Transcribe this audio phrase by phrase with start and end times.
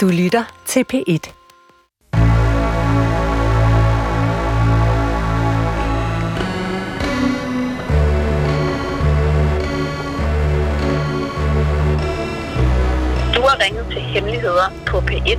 [0.00, 1.24] Du lytter til P1.
[13.36, 15.38] Du har ringet til Hemmeligheder på P1.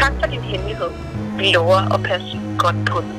[0.00, 0.90] Tak for din hemmelighed.
[1.38, 3.14] Vi lover at passe godt på den.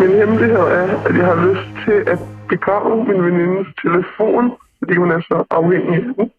[0.00, 2.18] Min hemmelighed er, at jeg har lyst til at
[2.48, 6.30] begrave min venindes telefon, fordi hun er så afhængig af den.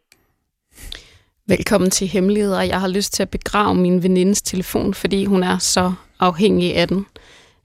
[1.49, 2.61] Velkommen til Hemmeligheder.
[2.61, 6.87] Jeg har lyst til at begrave min venindes telefon, fordi hun er så afhængig af
[6.87, 7.05] den.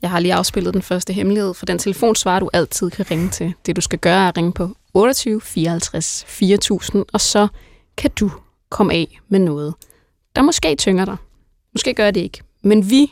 [0.03, 3.55] Jeg har lige afspillet den første hemmelighed, for den telefonsvarer, du altid kan ringe til.
[3.67, 7.49] Det du skal gøre er at ringe på 28 54 4000, og så
[7.97, 8.31] kan du
[8.69, 9.75] komme af med noget,
[10.37, 11.17] der måske tynger dig.
[11.73, 12.43] Måske gør det ikke.
[12.63, 13.03] Men vi,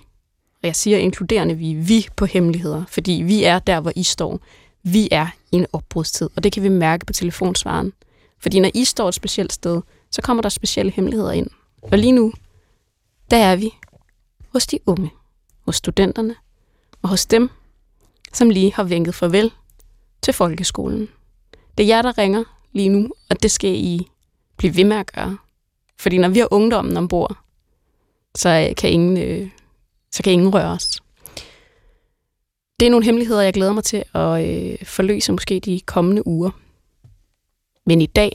[0.63, 4.41] og jeg siger inkluderende vi, vi på hemmeligheder, fordi vi er der, hvor I står.
[4.83, 7.93] Vi er i en opbrudstid, og det kan vi mærke på telefonsvaren.
[8.39, 11.51] Fordi når I står et specielt sted, så kommer der specielle hemmeligheder ind.
[11.83, 12.33] Og lige nu,
[13.31, 13.75] der er vi
[14.53, 15.11] hos de unge,
[15.61, 16.35] hos studenterne,
[17.03, 17.51] og hos dem,
[18.33, 19.51] som lige har vinket farvel
[20.23, 21.09] til folkeskolen.
[21.79, 24.09] Det er jer, der ringer lige nu, og det skal I
[24.57, 25.39] blive ved med at gøre.
[25.99, 27.37] Fordi når vi har ungdommen ombord,
[28.35, 29.51] så øh, kan ingen, øh,
[30.13, 31.03] så kan ingen røre os.
[32.81, 36.51] Det er nogle hemmeligheder, jeg glæder mig til at øh, forløse måske de kommende uger.
[37.87, 38.33] Men i dag,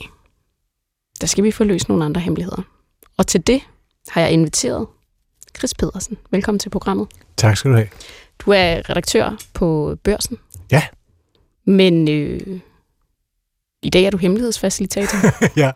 [1.21, 2.61] der skal vi forløse nogle andre hemmeligheder.
[3.17, 3.61] Og til det
[4.07, 4.87] har jeg inviteret
[5.57, 6.17] Chris Pedersen.
[6.31, 7.07] Velkommen til programmet.
[7.37, 7.87] Tak skal du have.
[8.39, 10.37] Du er redaktør på Børsen.
[10.71, 10.83] Ja.
[11.65, 12.59] Men øh,
[13.81, 15.17] i dag er du hemmelighedsfacilitator.
[15.63, 15.71] ja.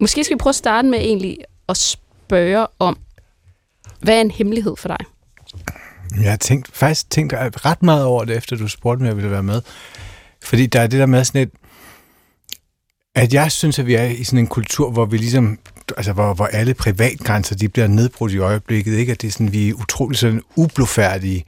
[0.00, 1.38] Måske skal vi prøve at starte med egentlig
[1.68, 2.98] at spørge om,
[4.00, 4.98] hvad er en hemmelighed for dig?
[6.22, 9.30] Jeg har tænkt, faktisk tænkt ret meget over det, efter du spurgte, om jeg ville
[9.30, 9.62] være med.
[10.42, 11.50] Fordi der er det der med sådan et,
[13.14, 15.58] at jeg synes, at vi er i sådan en kultur, hvor vi ligesom,
[15.96, 19.12] altså hvor, hvor alle privatgrænser, de bliver nedbrudt i øjeblikket, ikke?
[19.12, 21.44] At det er sådan, vi er utrolig sådan ublufærdige.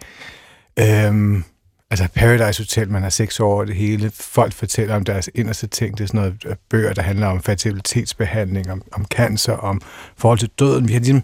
[0.78, 1.44] Øhm,
[1.90, 4.12] altså Paradise Hotel, man har seks år over det hele.
[4.14, 5.98] Folk fortæller om deres inderste ting.
[5.98, 9.80] Det er sådan noget øh, bøger, der handler om fertilitetsbehandling, om, om cancer, om
[10.16, 10.88] forhold til døden.
[10.88, 11.22] Vi har ligesom,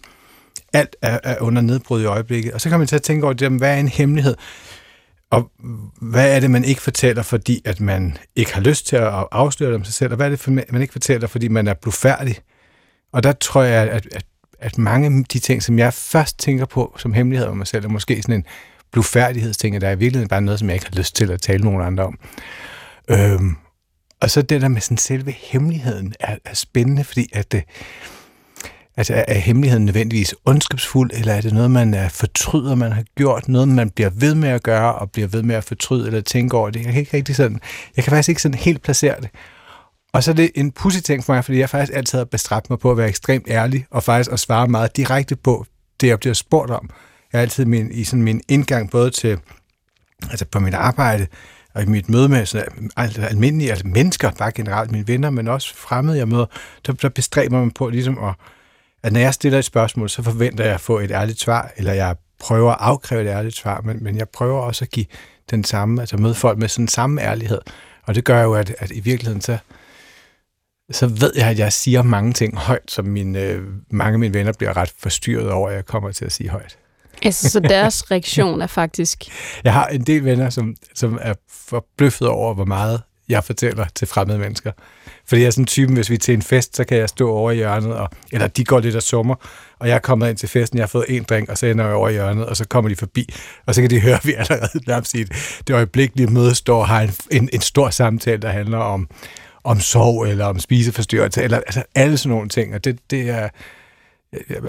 [0.72, 2.52] alt er, er under nedbrud i øjeblikket.
[2.52, 4.36] Og så kan man til at tænke over det, hvad er en hemmelighed?
[5.30, 5.50] Og
[6.00, 9.72] hvad er det, man ikke fortæller, fordi at man ikke har lyst til at afsløre
[9.72, 10.10] dem sig selv?
[10.10, 12.36] Og hvad er det, man ikke fortæller, fordi man er blufærdig?
[13.12, 14.24] Og der tror jeg, at, at,
[14.58, 17.84] at mange af de ting, som jeg først tænker på som hemmelighed om mig selv,
[17.84, 18.44] er måske sådan en
[18.92, 21.64] blufærdighedsting, der er i virkeligheden bare noget, som jeg ikke har lyst til at tale
[21.64, 22.18] nogen andre om.
[23.10, 23.56] Øhm,
[24.20, 27.64] og så det der med sådan selve hemmeligheden er, er spændende, fordi at det,
[29.00, 33.04] Altså er, er hemmeligheden nødvendigvis ondskabsfuld, eller er det noget, man er fortryder, man har
[33.16, 36.20] gjort, noget, man bliver ved med at gøre, og bliver ved med at fortryde, eller
[36.20, 36.84] tænke over det?
[36.84, 37.60] Jeg kan ikke rigtig sådan,
[37.96, 39.28] jeg kan faktisk ikke sådan helt placere det.
[40.12, 42.70] Og så er det en pussy ting for mig, fordi jeg faktisk altid har bestræbt
[42.70, 45.66] mig på at være ekstremt ærlig, og faktisk at svare meget direkte på
[46.00, 46.90] det, jeg bliver spurgt om.
[47.32, 49.38] Jeg er altid min, i sådan min indgang både til,
[50.30, 51.26] altså på mit arbejde,
[51.74, 55.30] og i mit møde med sådan, øh, altså almindelige altså mennesker, bare generelt mine venner,
[55.30, 56.46] men også fremmede, jeg møder,
[56.86, 58.34] der, der bestræber man på ligesom at
[59.02, 61.92] at når jeg stiller et spørgsmål, så forventer jeg at få et ærligt svar, eller
[61.92, 65.06] jeg prøver at afkræve et ærligt svar, men, men jeg prøver også at give
[65.50, 67.60] den samme, altså møde folk med sådan samme ærlighed.
[68.02, 69.58] Og det gør jo, at, at i virkeligheden så,
[70.90, 74.34] så ved jeg, at jeg siger mange ting højt, som mine, øh, mange af mine
[74.34, 76.78] venner bliver ret forstyrret over, at jeg kommer til at sige højt.
[77.22, 79.24] Altså, så deres reaktion er faktisk...
[79.64, 84.08] Jeg har en del venner, som, som er forbløffet over, hvor meget jeg fortæller til
[84.08, 84.72] fremmede mennesker.
[85.26, 87.08] Fordi jeg er sådan en type, hvis vi er til en fest, så kan jeg
[87.08, 89.34] stå over i hjørnet, og, eller de går lidt og summer,
[89.78, 91.84] og jeg er kommet ind til festen, jeg har fået en drink, og så ender
[91.84, 93.34] jeg over i hjørnet, og så kommer de forbi,
[93.66, 95.24] og så kan de høre, at vi allerede nærmest i
[95.66, 99.08] det øjeblikkelige møde står og har en, en, en stor samtale, der handler om,
[99.64, 103.48] om sorg, eller om spiseforstyrrelse, eller altså alle sådan nogle ting, og det, det er,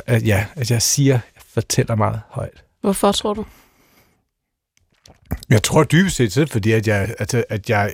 [0.08, 2.64] ja, at jeg siger, jeg fortæller meget højt.
[2.82, 3.46] Hvorfor tror du?
[5.50, 7.94] Jeg tror dybest set, fordi at jeg, altså, at jeg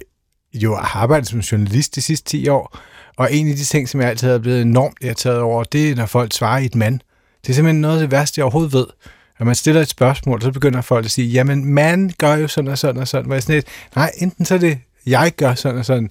[0.54, 2.78] jo har arbejdet som journalist de sidste 10 år,
[3.18, 5.96] og en af de ting, som jeg altid er blevet enormt irriteret over, det er,
[5.96, 7.00] når folk svarer i et mand.
[7.42, 8.86] Det er simpelthen noget af det værste, jeg overhovedet ved.
[9.40, 12.72] Når man stiller et spørgsmål, så begynder folk at sige, jamen, man gør jo sådan
[12.72, 13.26] og sådan og sådan.
[13.26, 16.10] Hvor jeg sådan lidt, nej, enten så er det, jeg gør sådan og sådan,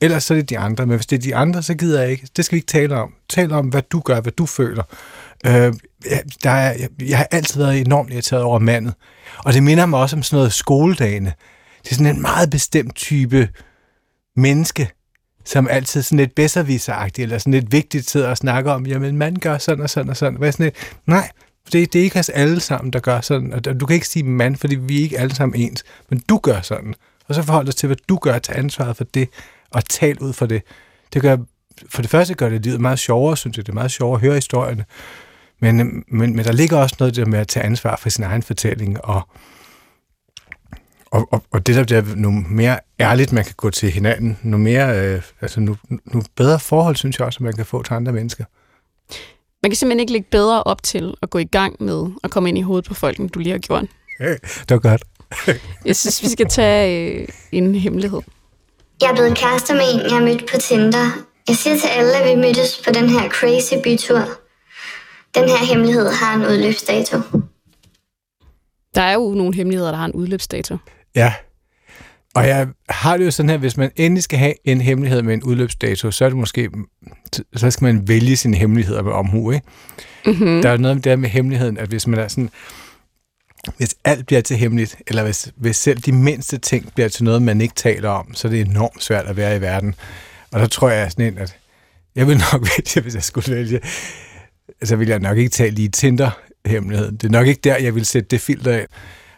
[0.00, 0.86] ellers så er det de andre.
[0.86, 2.28] Men hvis det er de andre, så gider jeg ikke.
[2.36, 3.14] Det skal vi ikke tale om.
[3.28, 4.82] Tal om, hvad du gør, hvad du føler.
[5.46, 5.72] Øh,
[6.42, 8.94] der er, jeg, jeg har altid været enormt irriteret over mandet.
[9.38, 11.32] Og det minder mig også om sådan noget skoledagene.
[11.82, 13.48] Det er sådan en meget bestemt type
[14.36, 14.90] menneske,
[15.44, 19.36] som altid sådan lidt bedserviseragtigt, eller sådan lidt vigtigt sidder og snakker om, jamen man
[19.36, 20.38] gør sådan og sådan og sådan.
[20.38, 21.30] Hvad sådan lidt, nej,
[21.72, 23.52] det, det er ikke os alle sammen, der gør sådan.
[23.52, 26.38] Og du kan ikke sige mand, fordi vi er ikke alle sammen ens, men du
[26.38, 26.94] gør sådan.
[27.28, 29.28] Og så forhold dig til, hvad du gør, til ansvaret for det,
[29.70, 30.62] og tal ud for det.
[31.12, 31.36] Det gør
[31.88, 33.66] for det første gør det livet meget sjovere, synes jeg.
[33.66, 34.84] Det er meget sjovere at høre historierne.
[35.60, 35.76] Men,
[36.08, 39.04] men, men der ligger også noget der med at tage ansvar for sin egen fortælling,
[39.04, 39.28] og,
[41.10, 44.56] og, og, og det der bliver nu mere ærligt, man kan gå til hinanden, nu
[44.56, 47.94] mere, øh, altså nu, nu bedre forhold, synes jeg også, at man kan få til
[47.94, 48.44] andre mennesker.
[49.62, 52.48] Man kan simpelthen ikke lægge bedre op til at gå i gang med at komme
[52.48, 53.84] ind i hovedet på folk, end du lige har gjort.
[54.20, 55.02] Hey, det var godt.
[55.86, 58.20] jeg synes, vi skal tage øh, en hemmelighed.
[59.00, 61.10] Jeg er blevet kærester med en, jeg har mødt på Tinder.
[61.48, 64.22] Jeg siger til alle, at vi mødtes på den her crazy bytur.
[65.34, 67.16] Den her hemmelighed har en udløbsdato.
[68.94, 70.76] Der er jo nogle hemmeligheder, der har en udløbsdato.
[71.14, 71.32] Ja,
[72.34, 75.34] og jeg har det jo sådan her, hvis man endelig skal have en hemmelighed med
[75.34, 76.70] en udløbsdato, så er det måske,
[77.56, 79.66] så skal man vælge sine hemmeligheder med omhu, ikke?
[80.26, 80.62] Mm-hmm.
[80.62, 82.50] Der er noget med det med hemmeligheden, at hvis man er sådan,
[83.76, 87.42] hvis alt bliver til hemmeligt, eller hvis, hvis selv de mindste ting bliver til noget,
[87.42, 89.94] man ikke taler om, så er det enormt svært at være i verden.
[90.52, 91.56] Og der tror jeg sådan en, at
[92.16, 93.80] jeg vil nok vælge, hvis jeg skulle vælge,
[94.82, 97.16] så vil jeg nok ikke tage lige Tinder-hemmeligheden.
[97.16, 98.86] Det er nok ikke der, jeg vil sætte det filter af.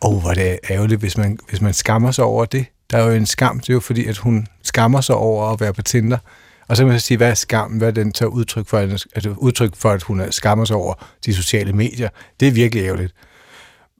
[0.04, 2.66] Åh, oh, hvor det er ærgerligt, hvis man, hvis man skammer sig over det.
[2.90, 5.60] Der er jo en skam, det er jo fordi, at hun skammer sig over at
[5.60, 6.19] være på Tinder.
[6.69, 7.78] Og så kan man sige, hvad er skammen?
[7.78, 8.78] Hvad er den tager udtryk for?
[8.78, 10.94] Altså udtryk for, at hun skammer sig over
[11.26, 12.08] de sociale medier.
[12.40, 13.14] Det er virkelig ærgerligt.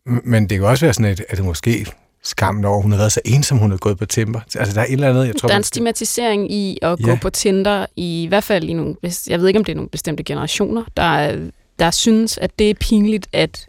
[0.07, 1.87] Men det kan også være sådan, at, at det måske
[2.23, 4.41] skammen over, at hun har været så ensom, hun har gået på Tinder.
[4.57, 5.47] Altså, der er et eller andet, jeg tror...
[5.47, 7.05] Der er en stigmatisering i at ja.
[7.05, 8.97] gå på Tinder, i, i hvert fald i nogle...
[9.29, 11.39] Jeg ved ikke, om det er nogle bestemte generationer, der,
[11.79, 13.69] der synes, at det er pinligt, at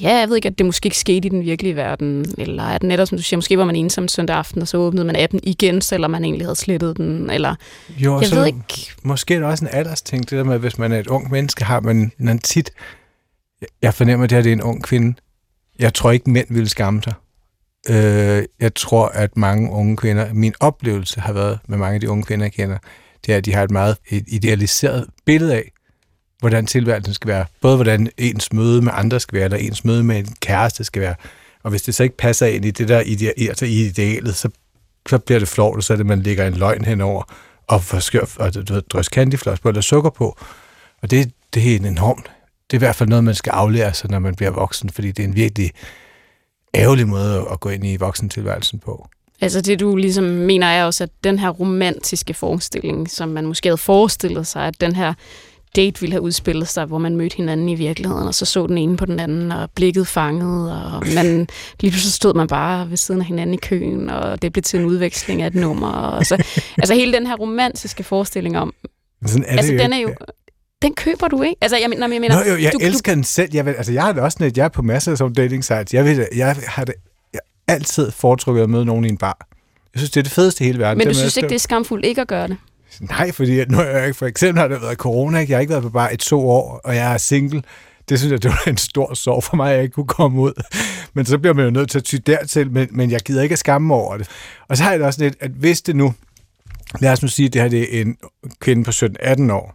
[0.00, 2.82] Ja, jeg ved ikke, at det måske ikke skete i den virkelige verden, eller at
[2.82, 5.40] netop, som du siger, måske var man ensom søndag aften, og så åbnede man appen
[5.42, 7.54] igen, selvom man egentlig havde slettet den, eller...
[7.96, 8.92] Jo, jeg så ved ikke...
[9.02, 11.30] måske er det også en aldersting, det der med, at hvis man er et ung
[11.30, 12.70] menneske, har man en tit...
[13.82, 15.14] Jeg fornemmer, at det her det er en ung kvinde.
[15.78, 17.14] Jeg tror ikke, mænd vil skamme sig.
[17.90, 20.32] Øh, jeg tror, at mange unge kvinder...
[20.32, 22.78] Min oplevelse har været med mange af de unge kvinder, jeg kender,
[23.26, 25.70] det er, at de har et meget idealiseret billede af,
[26.44, 27.44] hvordan tilværelsen skal være.
[27.60, 31.02] Både hvordan ens møde med andre skal være, eller ens møde med en kæreste skal
[31.02, 31.14] være.
[31.62, 34.48] Og hvis det så ikke passer ind i det der ide- altså i idealet, så,
[35.08, 37.22] så bliver det flot, og så er det, at man lægger en løgn henover
[37.68, 40.38] og forskør, og du ved, drøs candyfloss på, eller sukker på.
[41.02, 42.30] Og det, det er en enormt.
[42.70, 45.12] Det er i hvert fald noget, man skal aflære sig, når man bliver voksen, fordi
[45.12, 45.70] det er en virkelig
[46.74, 49.08] ærgerlig måde at gå ind i voksentilværelsen på.
[49.40, 53.68] Altså det, du ligesom mener, er også, at den her romantiske forestilling, som man måske
[53.68, 55.14] havde forestillet sig, at den her
[55.76, 58.78] date ville have udspillet sig, hvor man mødte hinanden i virkeligheden, og så så den
[58.78, 61.48] ene på den anden, og blikket fanget, og man,
[61.80, 64.80] lige pludselig stod man bare ved siden af hinanden i køen, og det blev til
[64.80, 65.88] en udveksling af et nummer.
[65.88, 66.34] Og så,
[66.78, 68.74] altså hele den her romantiske forestilling om,
[69.26, 70.14] Sådan er altså det den er jo,
[70.82, 71.56] den køber du ikke?
[71.60, 72.44] Altså, jeg, mener, jeg mener...
[72.44, 73.16] Nå, jo, jeg du, elsker du...
[73.16, 73.50] den selv.
[73.54, 75.94] Jeg, vil, altså, jeg har det også net, jeg er på masser af dating sites.
[75.94, 76.94] Jeg, vil, jeg har det
[77.32, 79.46] jeg altid foretrukket at møde nogen i en bar.
[79.94, 80.98] Jeg synes, det er det fedeste i hele verden.
[80.98, 82.56] Men det du synes ikke, det er skamfuldt ikke at gøre det?
[83.00, 85.50] Nej, fordi nu er jeg ikke, for eksempel har det været corona, ikke?
[85.50, 87.62] jeg har ikke været på bare et to år, og jeg er single.
[88.08, 90.40] Det synes jeg, det var en stor sorg for mig, at jeg ikke kunne komme
[90.40, 90.62] ud.
[91.14, 93.52] Men så bliver man jo nødt til at ty dertil, men, men jeg gider ikke
[93.52, 94.28] at skamme over det.
[94.68, 96.14] Og så har jeg det også lidt, at hvis det nu,
[97.00, 98.16] lad os nu sige, at det her det er en
[98.60, 99.74] kvinde på 17-18 år,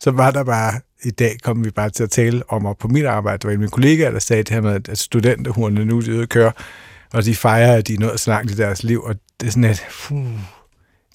[0.00, 2.88] så var der bare, i dag kom vi bare til at tale om, og på
[2.88, 5.84] mit arbejde, der var en af mine kollegaer, der sagde det her med, at studenterhurene
[5.84, 6.52] nu er ude at køre,
[7.12, 9.50] og de fejrer, at de er nået så langt i deres liv, og det er
[9.50, 10.26] sådan et, puh,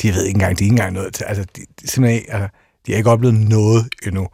[0.02, 2.50] de ved ikke engang, de er ikke engang noget til, altså, de, de, simpelthen, altså,
[2.86, 4.28] de har ikke oplevet noget endnu.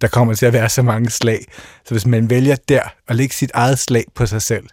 [0.00, 1.44] Der kommer til at være så mange slag.
[1.84, 4.66] Så hvis man vælger der at lægge sit eget slag på sig selv,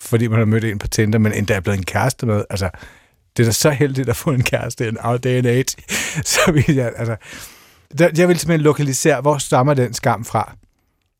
[0.00, 2.70] fordi man har mødt en på Tinder, men endda er blevet en kæreste med, altså,
[3.36, 5.64] det er da så heldigt at få en kæreste en out day and age.
[6.24, 7.16] Så vil jeg, altså,
[7.98, 10.56] der, jeg vil simpelthen lokalisere, hvor stammer den skam fra?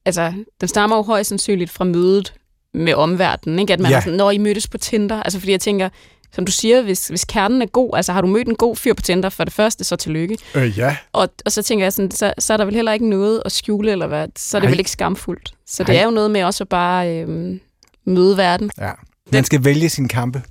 [0.04, 2.34] Altså, den stammer jo højst sandsynligt fra mødet
[2.74, 3.72] med omverdenen, ikke?
[3.72, 3.96] At man ja.
[3.96, 5.88] er sådan, når I mødtes på Tinder, altså fordi jeg tænker,
[6.32, 8.94] som du siger, hvis, hvis kernen er god, altså har du mødt en god fyr
[8.94, 10.38] på Tinder for det første, så tillykke.
[10.54, 10.96] Øh, ja.
[11.12, 13.52] Og, og så tænker jeg sådan, så, så er der vel heller ikke noget at
[13.52, 14.70] skjule, eller hvad, så er det Ej.
[14.70, 15.54] vel ikke skamfuldt.
[15.66, 15.86] Så Ej.
[15.86, 17.60] det er jo noget med også at bare øhm,
[18.04, 18.70] møde verden.
[18.78, 18.90] Ja.
[19.32, 20.42] Man skal vælge sin kampe.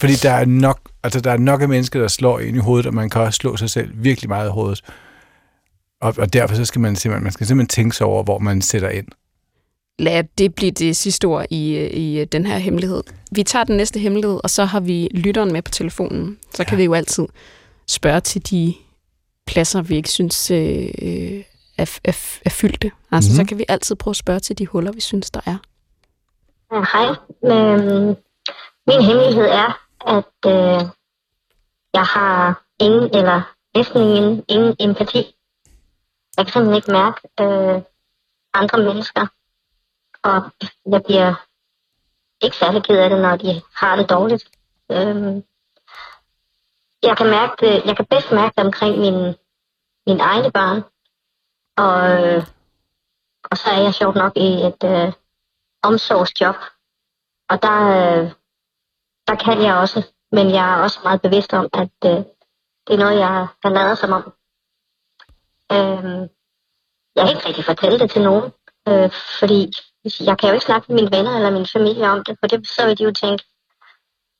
[0.00, 2.86] Fordi der er nok, altså der er nok af mennesker, der slår ind i hovedet,
[2.86, 4.80] og man kan også slå sig selv virkelig meget i hovedet.
[6.00, 8.62] Og, og derfor så skal man simpelthen, man skal simpelthen tænke sig over, hvor man
[8.62, 9.06] sætter ind
[9.98, 13.02] lad det blive det sidste ord i, i den her hemmelighed.
[13.32, 16.38] Vi tager den næste hemmelighed, og så har vi lytteren med på telefonen.
[16.54, 16.68] Så ja.
[16.68, 17.26] kan vi jo altid
[17.86, 18.74] spørge til de
[19.46, 20.90] pladser, vi ikke synes øh,
[21.78, 22.90] er, er, er fyldte.
[23.12, 23.44] Altså, mm-hmm.
[23.44, 25.56] så kan vi altid prøve at spørge til de huller, vi synes, der er.
[26.72, 27.08] Ja, hej.
[27.44, 28.16] Øhm,
[28.86, 30.88] min hemmelighed er, at øh,
[31.94, 35.36] jeg har ingen, eller næsten ingen, ingen empati.
[36.36, 37.82] Jeg kan simpelthen ikke mærke øh,
[38.54, 39.26] andre mennesker
[40.24, 40.50] og
[40.92, 41.34] jeg bliver
[42.44, 44.44] ikke særlig ked af det, når de har det dårligt.
[44.90, 45.44] Øhm,
[47.02, 49.34] jeg kan mærke det, jeg kan bedst mærke det omkring min,
[50.06, 50.82] min egne barn.
[51.76, 51.96] Og,
[53.50, 55.12] og så er jeg sjovt nok i et øh,
[55.82, 56.56] omsorgsjob.
[57.48, 58.32] Og der, øh,
[59.28, 62.24] der kan jeg også, men jeg er også meget bevidst om, at øh,
[62.86, 64.32] det er noget, jeg, har lavet som om.
[65.72, 66.28] Øh,
[67.16, 68.52] jeg kan ikke rigtig fortælle det til nogen,
[68.88, 69.72] øh, fordi
[70.20, 72.68] jeg kan jo ikke snakke med mine venner eller min familie om det, for det,
[72.68, 73.44] så vil de jo tænke,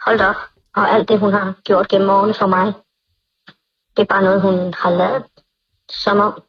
[0.05, 0.37] hold op,
[0.77, 2.75] og alt det, hun har gjort gennem årene for mig,
[3.97, 5.25] det er bare noget, hun har lavet
[5.89, 6.43] som om.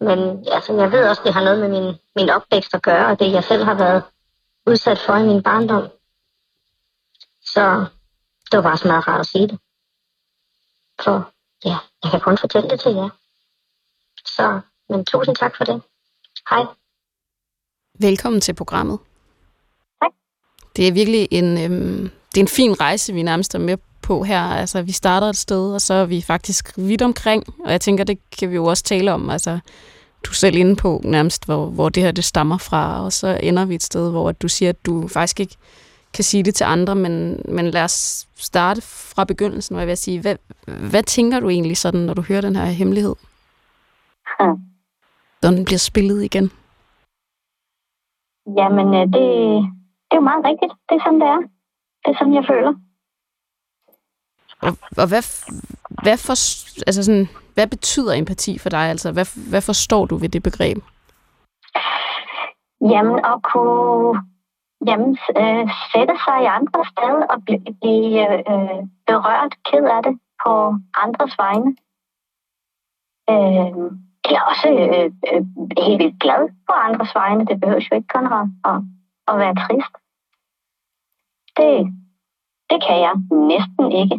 [0.00, 3.18] Men altså, jeg ved også, det har noget med min, min opvækst at gøre, og
[3.18, 4.02] det jeg selv har været
[4.66, 5.88] udsat for i min barndom.
[7.42, 7.86] Så
[8.50, 9.58] det var bare så meget rart at sige det.
[11.02, 11.32] For
[11.64, 13.08] ja, jeg kan kun fortælle det til jer.
[14.24, 15.82] Så, men tusind tak for det.
[16.50, 16.79] Hej.
[18.02, 18.98] Velkommen til programmet.
[20.02, 20.12] Tak.
[20.76, 24.22] Det er virkelig en, øhm, det er en fin rejse, vi nærmest er med på
[24.22, 24.40] her.
[24.40, 28.04] Altså, vi starter et sted, og så er vi faktisk vidt omkring, og jeg tænker,
[28.04, 29.30] det kan vi jo også tale om.
[29.30, 29.58] Altså,
[30.24, 33.38] du er selv inde på nærmest, hvor, hvor det her det stammer fra, og så
[33.42, 35.56] ender vi et sted, hvor du siger, at du faktisk ikke
[36.14, 39.96] kan sige det til andre, men, men lad os starte fra begyndelsen, hvor jeg vil
[39.96, 40.36] sige, hvad,
[40.90, 43.14] hvad tænker du egentlig sådan, når du hører den her hemmelighed?
[44.40, 44.56] Hmm.
[45.42, 46.50] Når den bliver spillet igen?
[48.58, 49.24] Jamen, øh, det,
[50.06, 50.72] det er jo meget rigtigt.
[50.88, 51.40] Det er sådan, det er.
[52.02, 52.72] Det er sådan, jeg føler.
[54.66, 55.24] Og, og hvad,
[56.04, 56.36] hvad, for,
[56.88, 58.84] altså sådan, hvad betyder empati for dig?
[58.94, 60.78] Altså, hvad, hvad forstår du ved det begreb?
[62.92, 64.22] Jamen, at kunne
[64.86, 70.14] jamen, øh, sætte sig i andre sted og blive, blive øh, berørt, ked af det
[70.44, 70.52] på
[71.04, 71.70] andres vegne.
[73.32, 73.90] Øh,
[74.24, 75.42] eller også øh, øh,
[75.84, 77.46] helt vildt glad på andres vegne.
[77.46, 78.78] Det behøver jo ikke kun at, at,
[79.30, 79.94] at være trist.
[81.58, 81.70] Det,
[82.70, 83.14] det kan jeg
[83.52, 84.16] næsten ikke.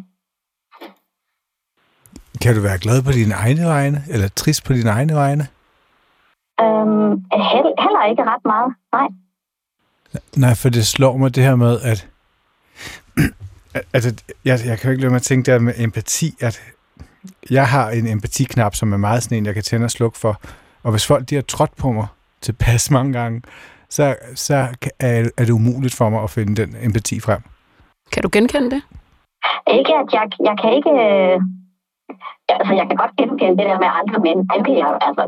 [2.42, 5.44] Kan du være glad på dine egne vegne, eller trist på dine egne vegne?
[6.62, 7.12] Øhm,
[7.50, 9.08] held, heller ikke ret meget, nej.
[10.36, 12.08] Nej, for det slår mig det her med, at
[13.96, 16.62] altså, jeg, jeg kan jo ikke lade mig at tænke der med empati, at
[17.50, 20.42] jeg har en empatiknap, som er meget sådan en, jeg kan tænde og slukke for.
[20.84, 22.08] Og hvis folk de har trådt på mig
[22.42, 23.42] tilpas mange gange,
[23.90, 24.56] så, så
[25.00, 27.42] er, er det umuligt for mig at finde den empati frem.
[28.12, 28.82] Kan du genkende det?
[29.78, 30.94] Ikke, at jeg, jeg kan ikke...
[31.06, 31.42] Øh,
[32.60, 34.40] altså, jeg kan godt genkende det der med andre mænd.
[34.54, 35.24] Det vil jeg altså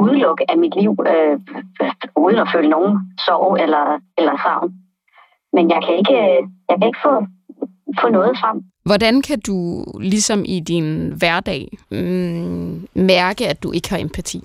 [0.00, 1.40] udelukke af mit liv, øh,
[2.16, 2.92] uden at føle nogen
[3.26, 3.84] sorg eller,
[4.18, 4.68] eller savn.
[5.52, 6.18] Men jeg kan ikke,
[6.68, 7.14] jeg kan ikke få,
[8.00, 8.58] få noget frem.
[8.84, 14.40] Hvordan kan du ligesom i din hverdag mm, mærke, at du ikke har empati?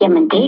[0.00, 0.44] Jamen det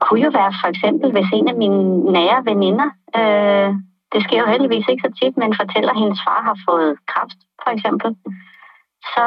[0.00, 2.88] kunne jo være for eksempel, hvis en af mine nære veninder,
[3.18, 3.70] øh,
[4.12, 7.38] det sker jo heldigvis ikke så tit, men fortæller, at hendes far har fået kræft,
[7.62, 8.10] for eksempel,
[9.14, 9.26] så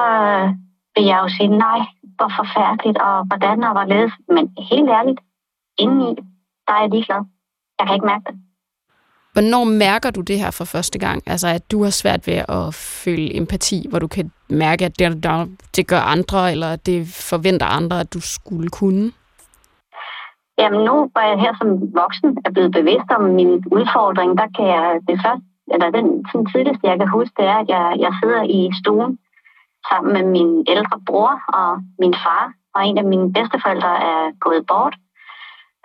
[0.95, 1.79] vil jeg jo sige, nej,
[2.17, 4.13] hvor forfærdeligt, og hvordan og hvorledes.
[4.35, 5.19] Men helt ærligt,
[5.77, 6.09] indeni,
[6.65, 7.21] der er jeg ligeglad.
[7.77, 8.35] Jeg kan ikke mærke det.
[9.33, 11.23] Hvornår mærker du det her for første gang?
[11.27, 12.73] Altså, at du har svært ved at
[13.03, 17.65] føle empati, hvor du kan mærke, at det, der, det gør andre, eller det forventer
[17.65, 19.11] andre, at du skulle kunne?
[20.57, 21.69] Jamen nu, hvor jeg her som
[22.01, 26.47] voksen er blevet bevidst om min udfordring, der kan jeg det første, eller den sådan
[26.53, 29.11] tidligste, jeg kan huske, det er, at jeg, jeg sidder i stuen
[29.89, 34.63] sammen med min ældre bror og min far, og en af mine bedsteforældre er gået
[34.71, 34.95] bort.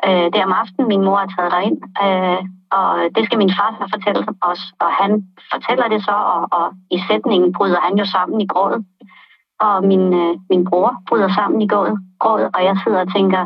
[0.07, 2.41] Øh, det er om aftenen, min mor har taget derind, øh,
[2.73, 4.21] og det skal min far så fortælle
[4.51, 5.11] os, og han
[5.53, 8.87] fortæller det så, og, og i sætningen bryder han jo sammen i grådet,
[9.61, 13.43] og min, øh, min bror bryder sammen i grådet, grådet, og jeg sidder og tænker,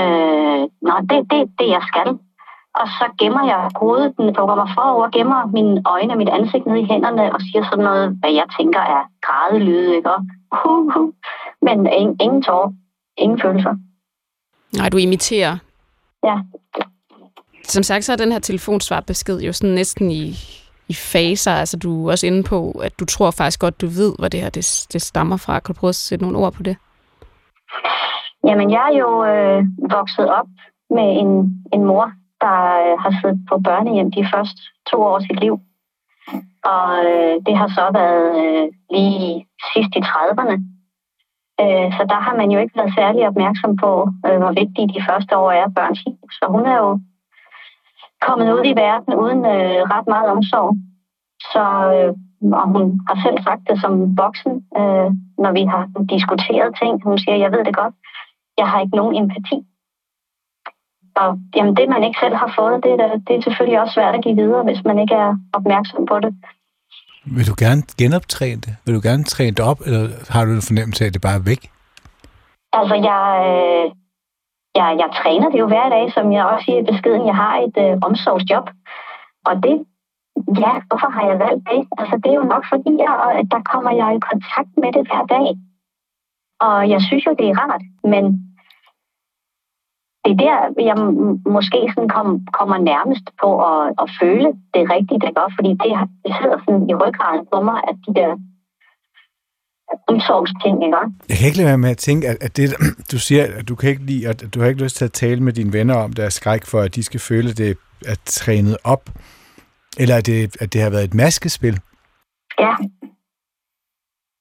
[0.00, 2.08] øh, nå, det er det, det, jeg skal.
[2.80, 6.66] Og så gemmer jeg hovedet, den lukker mig forover, gemmer mine øjne og mit ansigt
[6.66, 10.10] ned i hænderne og siger sådan noget, hvad jeg tænker er grædelyde, ikke?
[10.10, 10.20] Og,
[10.64, 11.12] uh, uh.
[11.62, 12.72] Men ingen, ingen tårer,
[13.18, 13.74] ingen følelser.
[14.78, 15.56] Nej, du imiterer.
[16.24, 16.36] Ja.
[17.74, 20.24] Som sagt, så er den her telefonsvarbesked jo sådan næsten i,
[20.88, 21.52] i faser.
[21.52, 24.40] Altså, du er også inde på, at du tror faktisk godt, du ved, hvor det
[24.40, 25.60] her det, det stammer fra.
[25.60, 26.76] Kan du prøve at sætte nogle ord på det?
[28.46, 29.64] Jamen, jeg er jo øh,
[29.96, 30.50] vokset op
[30.96, 31.30] med en,
[31.74, 32.06] en mor,
[32.44, 34.60] der øh, har siddet på børnehjem de første
[34.90, 35.54] to år af sit liv.
[36.74, 40.56] Og øh, det har så været øh, lige sidst i 30'erne.
[41.62, 43.90] Øh, så der har man jo ikke været særlig opmærksom på,
[44.26, 46.18] øh, hvor vigtige de første år er børns liv.
[46.38, 47.00] Så hun er jo
[48.26, 50.70] kommet ud i verden uden øh, ret meget omsorg.
[51.52, 51.64] Så
[51.94, 52.12] øh,
[52.60, 53.92] og hun har selv sagt det som
[54.24, 55.08] voksen, øh,
[55.44, 55.82] når vi har
[56.14, 56.92] diskuteret ting.
[57.08, 57.94] Hun siger, jeg ved det godt,
[58.58, 59.58] jeg har ikke nogen empati.
[61.22, 64.14] Og jamen, det, man ikke selv har fået, det er, det er selvfølgelig også svært
[64.14, 66.32] at give videre, hvis man ikke er opmærksom på det.
[67.36, 68.72] Vil du gerne genoptræne det?
[68.84, 70.02] Vil du gerne træne det op, eller
[70.32, 71.62] har du en fornemmelse af, at det bare er væk?
[72.78, 73.86] Altså, jeg, øh,
[74.74, 77.26] jeg, jeg træner det jo hver dag, som jeg også siger i beskeden.
[77.26, 78.66] Jeg har et øh, omsorgsjob.
[79.48, 79.76] Og det,
[80.62, 81.80] ja, hvorfor har jeg valgt det?
[81.98, 85.04] Altså, det er jo nok fordi, jeg, at der kommer jeg i kontakt med det
[85.08, 85.48] hver dag.
[86.66, 88.24] Og jeg synes jo, det er rart, men
[90.24, 90.96] det er der, jeg
[91.56, 95.90] måske sådan kom, kommer nærmest på at, at føle det rigtige, det gør, fordi det,
[96.24, 98.30] det sidder sådan i ryggraden på mig, at de der
[100.06, 100.96] omsorgsting, ikke?
[101.28, 102.74] Jeg kan ikke lade være med at tænke, at, at det,
[103.12, 105.40] du siger, at du kan ikke lide, at du har ikke lyst til at tale
[105.40, 108.76] med dine venner om deres skræk for, at de skal føle, at det er trænet
[108.84, 109.10] op,
[109.98, 111.80] eller at det, at det har været et maskespil.
[112.58, 112.74] Ja.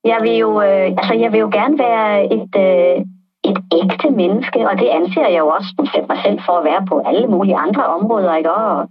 [0.03, 3.05] Jeg vil jo, øh, altså jeg vil jo gerne være et, øh,
[3.43, 5.69] et ægte menneske, og det anser jeg jo også
[6.09, 8.51] mig selv for at være på alle mulige andre områder, ikke?
[8.51, 8.89] Og,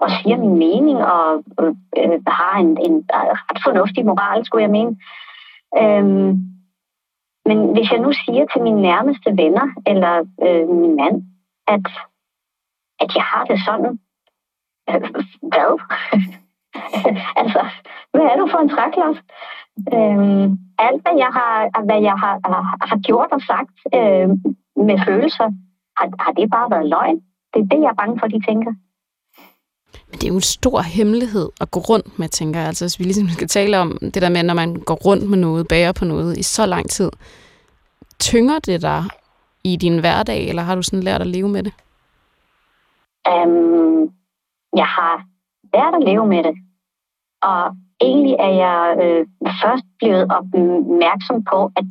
[0.00, 1.26] og siger min mening, og
[1.98, 3.04] øh, har en, en
[3.48, 4.96] ret fornuftig moral, skulle jeg mene.
[5.80, 6.30] Øhm,
[7.48, 10.14] men hvis jeg nu siger til mine nærmeste venner, eller
[10.46, 11.16] øh, min mand,
[11.66, 11.86] at,
[13.00, 13.98] at jeg har det sådan,
[14.90, 15.00] øh,
[15.50, 15.70] hvad?
[17.40, 17.60] altså,
[18.12, 19.18] hvad er du for en træklods?
[19.94, 20.46] Øhm,
[20.78, 24.28] alt, hvad jeg har, hvad jeg har, har, har gjort og sagt øh,
[24.88, 25.48] med følelser,
[25.98, 27.20] har, har det bare været løgn?
[27.54, 28.72] Det er det, jeg er bange for, de tænker.
[30.10, 32.68] Men det er jo en stor hemmelighed at gå rundt med, tænker jeg.
[32.68, 35.38] Altså, hvis vi ligesom skal tale om det der med, når man går rundt med
[35.38, 37.10] noget, bærer på noget i så lang tid.
[38.20, 39.04] Tynger det dig
[39.64, 41.72] i din hverdag, eller har du sådan lært at leve med det?
[43.28, 44.10] Um,
[44.76, 45.24] jeg har
[45.74, 46.54] lært at leve med det.
[47.42, 49.26] Og egentlig er jeg øh,
[49.62, 51.84] først blevet opmærksom på, at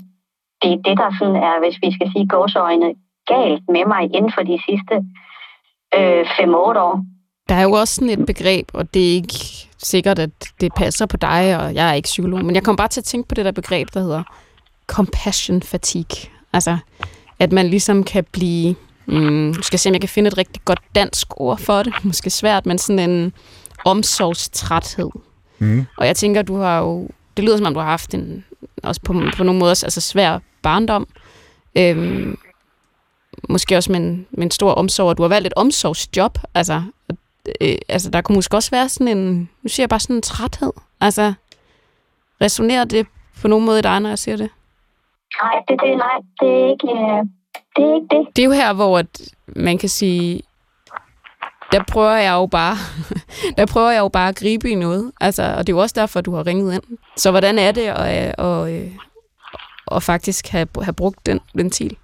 [0.61, 2.93] det er det, der sådan er, hvis vi skal sige gåsøjne,
[3.27, 4.95] galt med mig inden for de sidste
[5.97, 6.95] øh, 5-8 år.
[7.53, 10.29] Der er jo også sådan et begreb, og det er ikke sikkert, at
[10.61, 13.05] det passer på dig, og jeg er ikke psykolog, men jeg kommer bare til at
[13.05, 14.23] tænke på det der begreb, der hedder
[14.87, 16.29] compassion fatigue.
[16.53, 16.77] Altså,
[17.39, 18.75] at man ligesom kan blive...
[19.05, 21.93] Mm, skal jeg se, om jeg kan finde et rigtig godt dansk ord for det.
[22.03, 23.33] Måske svært, men sådan en
[23.85, 25.09] omsorgstræthed.
[25.59, 25.85] Mm.
[25.97, 27.09] Og jeg tænker, du har jo...
[27.37, 28.45] Det lyder som om, du har haft en,
[28.83, 31.07] også på, på nogle måder, altså svær barndom.
[31.75, 32.37] Øhm,
[33.49, 36.37] måske også med en, med en stor omsorg, du har valgt et omsorgsjob.
[36.53, 36.83] Altså,
[37.61, 40.21] øh, altså, der kunne måske også være sådan en, nu siger jeg bare sådan en
[40.21, 40.73] træthed.
[41.01, 41.33] Altså,
[42.41, 43.07] resonerer det
[43.41, 44.49] på nogen måde i dig, når jeg siger det?
[45.41, 47.19] Nej, det, det, nej, det er ikke, øh,
[47.75, 48.35] det er ikke det.
[48.35, 50.41] Det er jo her, hvor at man kan sige,
[51.71, 52.75] der prøver jeg jo bare,
[53.57, 55.11] der prøver jeg jo bare at gribe i noget.
[55.21, 56.83] Altså, og det er jo også derfor, du har ringet ind.
[57.17, 58.83] Så hvordan er det at, at, at,
[59.91, 61.97] at faktisk have, have brugt den ventil?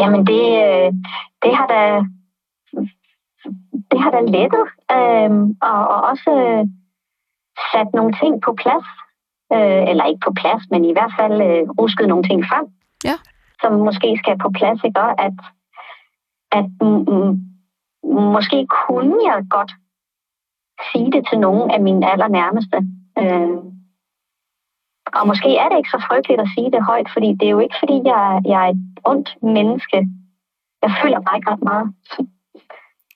[0.00, 0.92] Jamen, det, øh,
[1.42, 2.02] det har da
[3.90, 5.30] det har da lettet, øh,
[5.70, 6.64] og, og også øh,
[7.72, 8.88] sat nogle ting på plads.
[9.52, 12.66] Øh, eller ikke på plads, men i hvert fald øh, rusket nogle ting frem,
[13.04, 13.16] ja.
[13.62, 15.00] som måske skal på plads, ikke?
[15.00, 15.36] Og at,
[16.58, 17.32] at mm,
[18.36, 19.72] måske kunne jeg godt
[20.92, 22.78] sige det til nogen af mine allernærmeste.
[23.18, 23.58] Øh,
[25.18, 27.58] og måske er det ikke så frygteligt at sige det højt, fordi det er jo
[27.58, 29.98] ikke, fordi jeg, jeg er et ondt menneske.
[30.82, 31.86] Jeg føler bare ikke ret meget.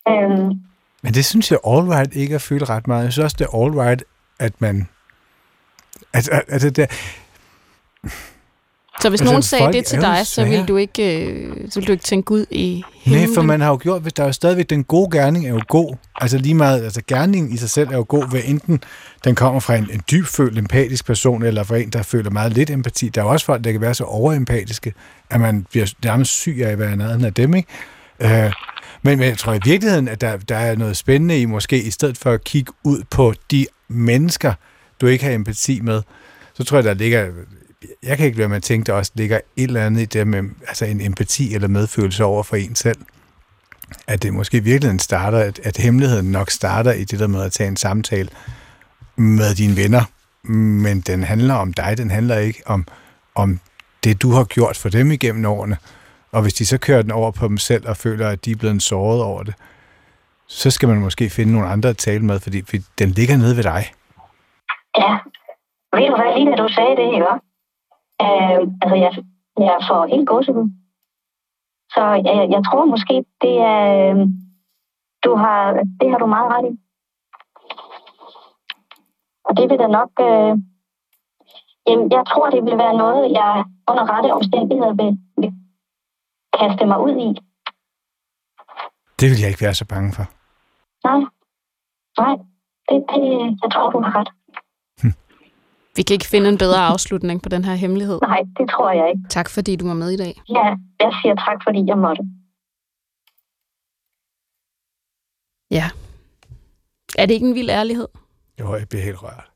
[0.09, 0.61] Øhm.
[1.03, 3.05] Men det synes jeg all right ikke at føle ret meget.
[3.05, 4.05] Jeg synes også, det er all right,
[4.39, 4.89] at man...
[6.13, 6.87] At, at, at det der,
[9.01, 11.87] så hvis altså, nogen sagde det til dig, så vil du ikke, øh, så vil
[11.87, 13.25] du ikke tænke ud i himlen?
[13.25, 15.51] Nej, for man har jo gjort, hvis der er jo stadigvæk, den gode gerning er
[15.51, 15.97] jo god.
[16.21, 18.83] Altså lige meget, altså gerningen i sig selv er jo god, ved enten
[19.25, 22.71] den kommer fra en, en dybfølt empatisk person, eller fra en, der føler meget lidt
[22.71, 23.09] empati.
[23.09, 24.93] Der er jo også folk, der kan være så overempatiske,
[25.31, 27.69] at man bliver nærmest syg af at være nærheden af dem, ikke?
[28.21, 28.53] Øh,
[29.03, 31.91] men, men jeg tror i virkeligheden, at der, der er noget spændende i måske, i
[31.91, 34.55] stedet for at kigge ud på de mennesker,
[35.01, 36.03] du ikke har empati med,
[36.55, 37.31] så tror jeg, der ligger
[38.03, 40.27] jeg kan ikke være med at tænke, der også ligger et eller andet i det
[40.27, 42.99] med altså en empati eller medfølelse over for en selv.
[44.07, 47.53] At det måske virkelig starter, at, at hemmeligheden nok starter i det der med at
[47.53, 48.29] tage en samtale
[49.17, 50.05] med dine venner,
[50.53, 52.87] men den handler om dig, den handler ikke om,
[53.35, 53.61] om
[54.05, 55.77] det, du har gjort for dem igennem årene.
[56.33, 58.57] Og hvis de så kører den over på dem selv og føler, at de er
[58.57, 59.55] blevet såret over det,
[60.47, 63.57] så skal man måske finde nogle andre at tale med, fordi, fordi den ligger nede
[63.57, 63.83] ved dig.
[64.99, 65.13] Ja,
[65.97, 67.33] ved du hvad, lige da du sagde det, ikke?
[68.25, 69.13] Øh, altså, jeg,
[69.59, 70.69] jeg får helt gåsehud.
[71.95, 73.81] Så jeg, jeg tror måske, det er...
[74.11, 74.27] Øh,
[75.25, 75.61] du har,
[76.01, 76.73] det har du meget ret i.
[79.45, 80.11] Og det vil da nok...
[80.29, 80.53] Øh,
[81.89, 85.19] jamen, jeg tror, det vil være noget, jeg under rette omstændigheder vil
[86.63, 87.29] kaste mig ud i.
[89.21, 90.25] Det vil jeg ikke være så bange for.
[91.09, 91.21] Nej.
[92.23, 92.37] Nej.
[92.89, 93.25] Det, det,
[93.63, 94.31] jeg tror, du har ret.
[95.97, 98.19] Vi kan ikke finde en bedre afslutning på den her hemmelighed.
[98.23, 99.29] Nej, det tror jeg ikke.
[99.31, 100.43] Tak fordi du var med i dag.
[100.49, 100.67] Ja,
[101.01, 102.23] jeg siger tak, fordi jeg måtte.
[105.71, 105.87] Ja.
[107.19, 108.09] Er det ikke en vild ærlighed?
[108.61, 109.51] Jo, jeg bliver helt rørt.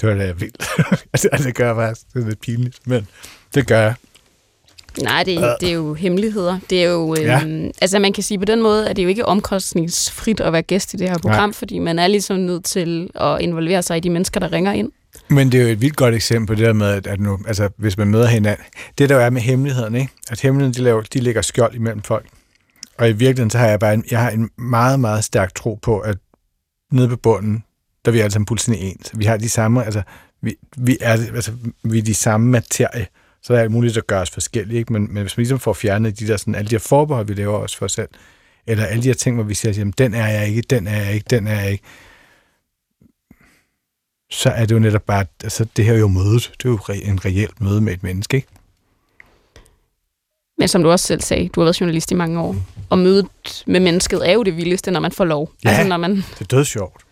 [0.00, 0.64] Det var da vildt.
[1.12, 2.12] altså, det gør jeg faktisk.
[2.12, 3.08] Det er lidt pinligt, men
[3.54, 3.94] det gør jeg.
[5.02, 6.58] Nej, det, er- det er jo hemmeligheder.
[6.70, 7.40] Det er jo, øh, Ja.
[7.80, 10.62] altså man kan sige på den måde, at det er jo ikke omkostningsfrit at være
[10.62, 11.52] gæst i det her program, Nej.
[11.54, 14.92] fordi man er ligesom nødt til at involvere sig i de mennesker, der ringer ind.
[15.28, 17.68] Men det er jo et vildt godt eksempel på det der med, at, nu, altså,
[17.76, 18.64] hvis man møder hinanden,
[18.98, 20.12] det der jo er med hemmelighederne, ikke?
[20.30, 22.26] at hemmelighederne, de, laver, de lægger skjold imellem folk.
[22.98, 25.78] Og i virkeligheden, så har jeg bare en, jeg har en meget, meget stærk tro
[25.82, 26.16] på, at
[26.92, 27.64] nede på bunden,
[28.04, 29.10] der er vi alle sammen fuldstændig ens.
[29.14, 30.02] Vi har de samme, altså,
[30.42, 31.52] vi, vi, er, altså,
[31.84, 33.06] vi er de samme materie,
[33.42, 34.92] så der er alt muligt, der gør os forskellige, ikke?
[34.92, 37.34] Men, men hvis man ligesom får fjernet de der, sådan, alle de her forbehold, vi
[37.34, 38.08] laver os for os selv,
[38.66, 40.96] eller alle de her ting, hvor vi siger, jamen, den er jeg ikke, den er
[40.96, 41.84] jeg ikke, den er jeg ikke,
[44.30, 46.78] så er det jo netop bare, altså det her er jo mødet, det er jo
[47.04, 48.48] en reelt møde med et menneske, ikke?
[50.58, 52.56] Men som du også selv sagde, du har været journalist i mange år,
[52.90, 53.26] og mødet
[53.66, 55.52] med mennesket er jo det vildeste, når man får lov.
[55.64, 55.70] Ja.
[55.70, 56.16] Altså når man...
[56.16, 57.02] Det er dødsjovt.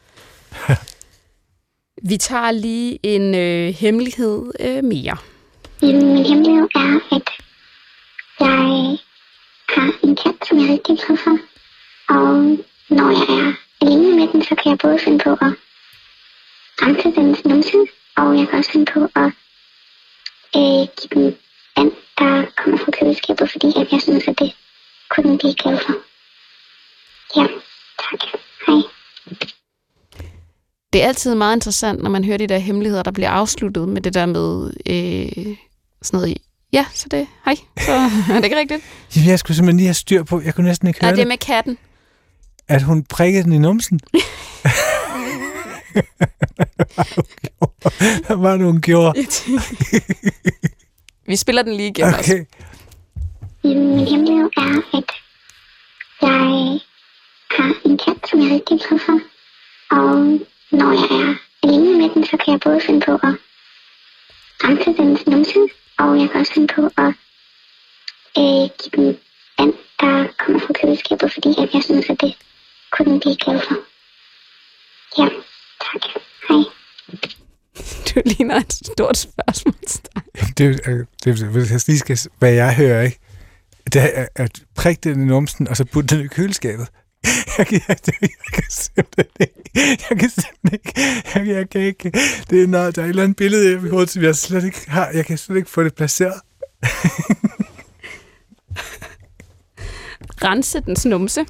[2.10, 5.16] Vi tager lige en øh, hemmelighed øh, mere.
[5.82, 7.28] Jamen, min hemmelighed er, at
[8.40, 8.98] jeg
[9.68, 11.38] har en kat, som jeg er rigtig glad for.
[12.08, 12.34] Og
[12.88, 15.52] når jeg er alene med den, så kan jeg både finde på at
[16.82, 17.78] rense dens numse,
[18.16, 19.30] og jeg kan også finde på at
[20.58, 21.36] øh, give den
[21.76, 24.54] vand, der kommer fra køleskabet, fordi at jeg synes, at det
[25.10, 25.94] kunne den blive glad for.
[27.36, 27.46] Ja,
[28.04, 28.20] tak.
[28.66, 28.80] Hej.
[30.92, 34.00] Det er altid meget interessant, når man hører de der hemmeligheder, der bliver afsluttet med
[34.00, 35.56] det der med øh,
[36.02, 36.38] sådan noget.
[36.72, 37.92] Ja, så det, hej, så
[38.32, 38.84] er det ikke rigtigt?
[39.16, 41.20] Jamen, jeg skulle simpelthen lige have styr på, jeg kunne næsten ikke Nej, høre det
[41.20, 41.78] er det, med katten.
[42.68, 44.00] at hun prikkede den i numsen.
[48.26, 49.26] Hvad var det, hun gjorde?
[51.26, 52.18] Vi spiller den lige igen også.
[52.18, 52.44] Okay.
[53.64, 55.10] Jamen, min hemmelighed er, at
[56.22, 56.30] jeg
[57.50, 59.20] har en kat, som jeg er rigtig glad for.
[59.90, 60.14] Og
[60.78, 63.34] når jeg er alene med den, så kan jeg både finde på at
[64.64, 65.58] rense dens numse,
[65.98, 67.12] og jeg kan også finde på at
[68.38, 69.18] øh, give den
[69.58, 72.34] vand, der kommer fra køleskabet, fordi at jeg synes, at det
[72.92, 73.76] kunne den blive glad for.
[75.18, 75.28] Ja,
[75.86, 76.02] tak.
[76.48, 76.62] Hej.
[78.08, 80.24] Du ligner et stort spørgsmålstegn.
[80.58, 83.18] Det, er jo- det, det, hvis jeg lige skal, hvad jeg hører, ikke?
[83.92, 86.88] Det er at prikke den i numsen, og så putte den i køleskabet.
[87.58, 89.70] Jeg kan, jeg, jeg, kan simpelthen ikke.
[90.10, 90.92] Jeg kan simpelthen ikke.
[91.34, 92.10] Jeg, jeg kan ikke.
[92.50, 94.64] Det er, når der er et eller andet billede i mit hoved, som jeg slet
[94.64, 95.08] ikke har.
[95.08, 96.40] Jeg kan slet ikke få det placeret.
[100.44, 101.40] Rense dens numse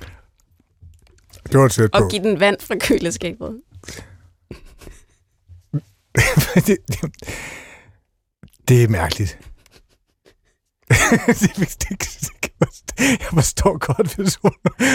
[1.52, 1.98] Det var tæt på.
[1.98, 3.60] og give den vand fra køleskabet.
[6.66, 7.14] det, det,
[8.68, 9.38] det er mærkeligt.
[11.40, 12.37] det, det, det,
[12.98, 14.52] jeg forstår godt, hvis hun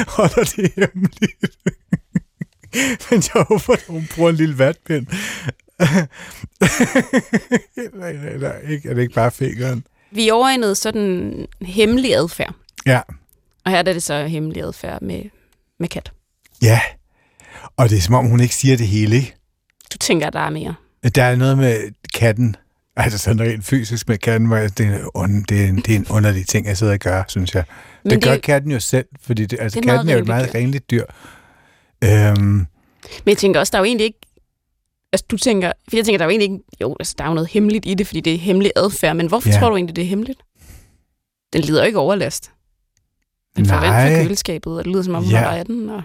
[0.07, 1.57] holder det hemmeligt.
[3.11, 5.07] Men jeg håber, at hun bruger en lille vatpind.
[7.93, 9.83] nej, nej, nej, ikke, er det ikke bare fingeren?
[10.11, 12.53] Vi er over i noget sådan hemmelig adfærd.
[12.85, 13.01] Ja,
[13.65, 15.23] Og her er det så hemmelig adfærd med,
[15.79, 16.11] med kat.
[16.61, 16.81] ja.
[17.77, 19.35] Og det er som om, hun ikke siger det hele, ikke?
[19.93, 20.75] Du tænker, der er mere.
[21.15, 22.55] Der er noget med katten,
[22.95, 25.95] altså sådan rent fysisk med katten, hvor det, er en, det, er en, det er
[25.99, 27.63] en underlig ting, jeg sidder og gør, synes jeg.
[28.03, 30.19] Men det gør det- katten jo selv, fordi det, altså, Det er katten er jo
[30.19, 31.05] et meget renligt dyr.
[32.03, 32.67] Øhm, Men
[33.27, 34.19] jeg tænker også, der er jo egentlig ikke...
[35.13, 35.71] Altså, du tænker...
[35.89, 36.63] For jeg tænker, der er jo egentlig ikke...
[36.81, 39.15] Jo, altså, der er jo noget hemmeligt i det, fordi det er hemmelig adfærd.
[39.15, 39.59] Men hvorfor Ja.
[39.59, 40.39] tror du egentlig, det er hemmeligt?
[41.53, 42.51] Den lider jo ikke overlast.
[43.57, 45.37] Den får vand fra køleskabet, og det lyder som om, hun Ja.
[45.43, 45.89] holder af den.
[45.89, 46.03] Og...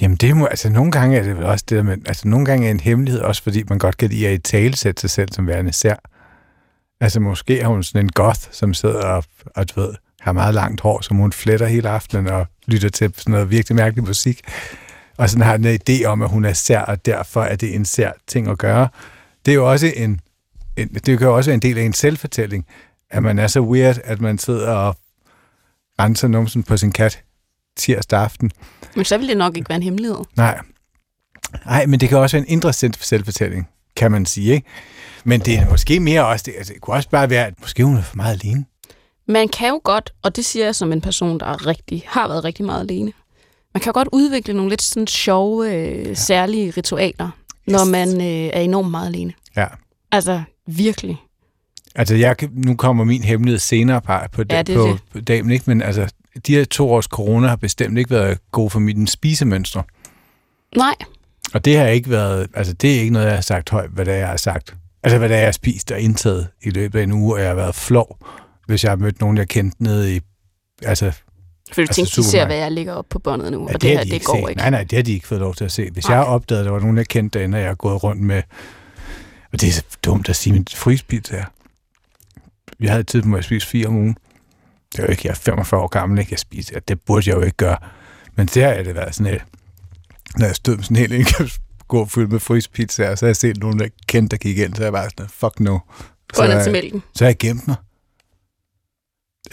[0.00, 2.46] Jamen det må, altså nogle gange er det vel også det der med, altså nogle
[2.46, 5.10] gange er en hemmelighed også, fordi man godt kan lide at i tale sætte sig
[5.10, 5.96] selv som værende sær.
[7.00, 9.24] Altså måske er hun sådan en goth, som sidder og,
[9.56, 13.14] og du ved, har meget langt hår, som hun fletter hele aftenen og lytter til
[13.16, 14.40] sådan noget virkelig mærkelig musik.
[15.16, 17.74] Og sådan har den en idé om, at hun er sær, og derfor er det
[17.74, 18.88] en sær ting at gøre.
[19.46, 20.20] Det er jo også en,
[20.76, 22.66] en det kan jo også være en del af en selvfortælling,
[23.10, 24.96] at man er så weird, at man sidder og
[26.00, 27.23] renser numsen på sin kat
[27.76, 28.50] tirsdag aften,
[28.96, 30.16] Men så vil det nok ikke være en hemmelighed.
[30.36, 30.58] Nej.
[31.66, 34.68] Nej, men det kan også være en indre selv- selvfortælling, kan man sige, ikke?
[35.24, 37.84] Men det er måske mere også, det, altså, det kunne også bare være, at måske
[37.84, 38.64] hun er for meget alene.
[39.28, 42.28] Man kan jo godt, og det siger jeg som en person, der er rigtig, har
[42.28, 43.12] været rigtig meget alene,
[43.74, 46.14] man kan jo godt udvikle nogle lidt sådan sjove, øh, ja.
[46.14, 47.30] særlige ritualer,
[47.66, 49.32] når man øh, er enormt meget alene.
[49.56, 49.66] Ja.
[50.12, 51.16] Altså, virkelig.
[51.94, 55.00] Altså, jeg, nu kommer min hemmelighed senere på, på, Ja, det på, det.
[55.12, 55.64] på dagen, ikke?
[55.66, 56.08] Men altså,
[56.46, 59.82] de her to års corona har bestemt ikke været gode for mit spisemønstre.
[60.76, 60.94] Nej,
[61.54, 64.04] Og det har ikke været, altså det er ikke noget, jeg har sagt højt, hvad
[64.04, 66.70] det er, jeg har sagt Altså, hvad det er, jeg har spist og indtaget i
[66.70, 68.18] løbet af en uge, og jeg har været flov,
[68.66, 70.20] hvis jeg har mødt nogen, jeg kendte nede i...
[70.82, 73.74] Altså, For du Altså, tænkte, de ser, hvad jeg lægger op på båndet nu, ja,
[73.74, 74.50] og det, her, har de det ikke går set.
[74.50, 74.60] ikke.
[74.60, 75.90] Nej, nej, det har de ikke fået lov til at se.
[75.90, 76.16] Hvis Nej.
[76.16, 78.22] jeg har opdaget, at der var nogen, jeg kendte derinde, og jeg har gået rundt
[78.22, 78.42] med...
[79.52, 81.44] Og det er så dumt at sige, min frysepizza er.
[82.80, 84.16] Jeg havde tid på at spise fire om ugen.
[84.96, 86.32] Det er jo ikke, jeg er 45 år gammel, ikke?
[86.32, 87.76] Jeg spiser, det burde jeg jo ikke gøre.
[88.36, 89.42] Men det har det været sådan et,
[90.36, 93.56] når jeg stod med sådan en hel indkøbsgård fyldt med frysepizzaer, så har jeg set
[93.56, 95.78] nogen, der kendte, der gik ind, så jeg bare sådan, fuck no.
[96.28, 97.02] Gå ned har- til mælken.
[97.14, 97.76] så har jeg gemt mig.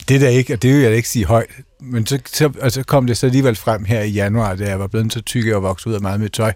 [0.07, 1.49] Det er der ikke, og det vil jeg ikke sige højt.
[1.79, 4.79] Men så, så, og så kom det så alligevel frem her i januar, da jeg
[4.79, 6.53] var blevet så tyk og vokset ud af meget med tøj.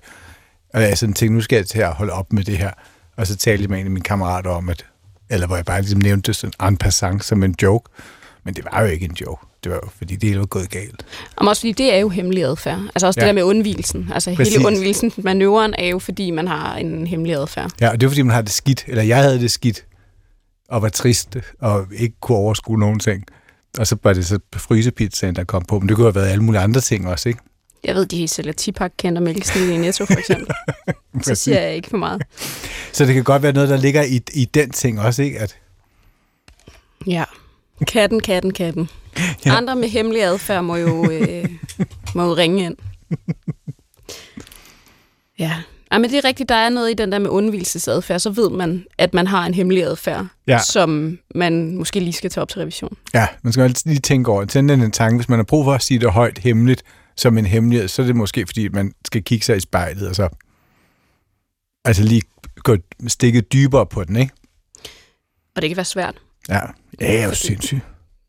[0.74, 2.71] Og jeg sådan tænkte, nu skal jeg til at holde op med det her.
[3.17, 4.86] Og så talte jeg med en af mine kammerater om, at,
[5.30, 7.89] eller hvor jeg bare ligesom nævnte det sådan en passant som en joke.
[8.45, 9.45] Men det var jo ikke en joke.
[9.63, 11.05] Det var jo, fordi det hele var gået galt.
[11.36, 12.79] Og også fordi det er jo hemmelig adfærd.
[12.79, 13.25] Altså også ja.
[13.25, 14.10] Det der med undvielsen.
[14.13, 14.53] Altså Præcis.
[14.55, 17.71] hele undvielsen, manøvren er jo, fordi man har en hemmelig adfærd.
[17.81, 19.86] Ja, og det var, fordi man har det skidt, eller jeg havde det skidt,
[20.69, 23.23] og var trist, og ikke kunne overskue nogen ting.
[23.79, 25.79] Og så var det så frysepizzaen, der kom på.
[25.79, 27.41] Men det kunne have været alle mulige andre ting også, ikke?
[27.84, 30.47] Jeg ved, de sælger 10 pakke kendt og mælkesnit i Netto, for eksempel.
[31.27, 32.21] så siger jeg ikke for meget.
[32.93, 35.39] Så det kan godt være noget, der ligger i, i den ting også, ikke?
[35.39, 35.55] At,
[37.08, 37.23] Ja.
[37.88, 38.90] Katten, katten, katten.
[39.46, 39.56] Ja.
[39.58, 41.46] Andre med hemmelig adfærd må jo, øh,
[42.16, 42.76] må jo ringe ind.
[45.40, 45.54] Ja.
[45.92, 48.86] men det er rigtigt, der er noget i den der med undvielsesadfærd, så ved man,
[48.98, 50.60] at man har en hemmelig adfærd, Ja.
[50.60, 52.98] som man måske lige skal tage op til revision.
[53.14, 55.64] ja, man skal altid lige tænke over, tænde den en tanke, hvis man har brug
[55.66, 56.84] for at sige det højt hemmeligt,
[57.18, 60.16] som en hemmelighed, så er det måske, fordi man skal kigge sig i spejlet, og
[60.16, 60.30] så
[61.86, 62.22] altså lige
[62.56, 64.34] gå stikket dybere på den, ikke?
[65.56, 66.16] Og det kan være svært.
[66.49, 66.55] Ja,
[66.99, 67.81] ja det er jo sindssygt.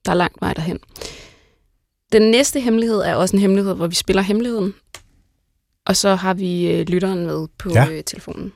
[0.05, 0.79] Der er langt vej derhen.
[2.13, 4.75] Den næste hemmelighed er også en hemmelighed, hvor vi spiller hemmeligheden.
[5.87, 7.87] Og så har vi øh, lytteren med på Ja.
[7.91, 8.53] øh, telefonen.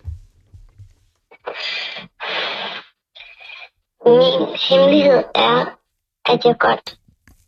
[4.06, 5.76] Min hemmelighed er,
[6.24, 6.98] at jeg godt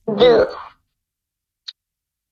[0.07, 0.47] ved,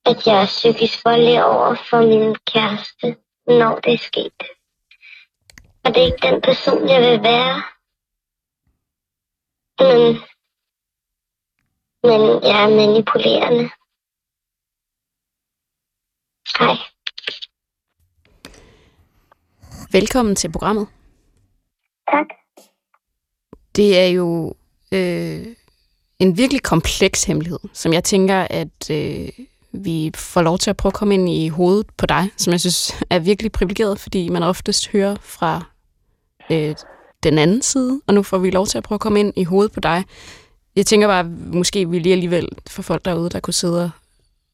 [0.07, 3.17] at jeg er psykisk voldelig over for min kæreste,
[3.47, 4.43] når det er sket.
[5.85, 7.63] Og det er ikke den person, jeg vil være.
[9.81, 10.17] Men,
[12.03, 13.71] men jeg er manipulerende.
[16.59, 16.77] Hej.
[19.93, 20.89] Velkommen til programmet.
[22.11, 22.27] Tak.
[23.77, 24.55] Det er jo
[24.93, 25.47] øh,
[26.19, 29.29] en virkelig kompleks hemmelighed, som jeg tænker, at øh,
[29.73, 32.61] vi får lov til at prøve at komme ind i hovedet på dig, som jeg
[32.61, 35.65] synes er virkelig privilegeret, fordi man oftest hører fra
[36.53, 36.75] øh,
[37.23, 39.45] den anden side, og nu får vi lov til at prøve at komme ind i
[39.45, 40.05] hovedet på dig.
[40.77, 43.91] Jeg tænker bare, måske vi lige alligevel for folk derude, der kunne sidde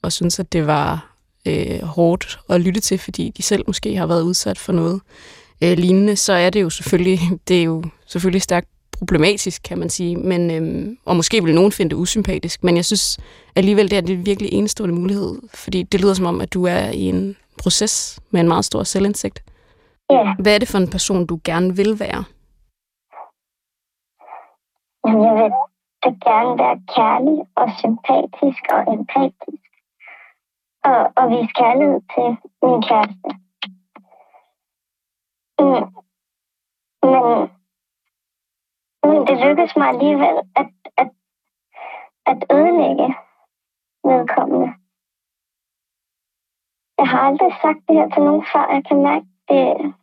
[0.03, 4.07] og synes, at det var øh, hårdt at lytte til, fordi de selv måske har
[4.07, 5.01] været udsat for noget
[5.63, 9.91] øh, lignende, så er det jo selvfølgelig, det er jo selvfølgelig stærkt problematisk, kan man
[9.91, 13.19] sige, men, øhm, og måske vil nogen finde det usympatisk, men jeg synes
[13.57, 16.91] alligevel, det er det virkelig enestående mulighed, fordi det lyder som om, at du er
[16.91, 19.43] i en proces med en meget stor selvindsigt.
[20.11, 22.25] Ja, Hvad er det for en person, du gerne vil være?
[25.07, 25.53] Jamen, jeg vil
[26.05, 29.63] da gerne være kærlig og sympatisk og empatisk.
[30.85, 32.29] Og, og vise kærlighed til
[32.63, 33.29] min kæreste.
[35.61, 35.87] Mm.
[37.11, 37.25] Men,
[39.09, 41.11] men det lykkedes mig alligevel at, at,
[42.27, 43.09] at ødelægge
[44.05, 44.69] vedkommende.
[46.99, 48.73] Jeg har aldrig sagt det her til nogen før.
[48.75, 49.95] Jeg kan mærke det.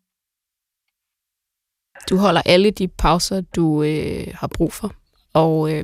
[2.09, 4.91] Du holder alle de pauser, du øh, har brug for,
[5.33, 5.83] og øh,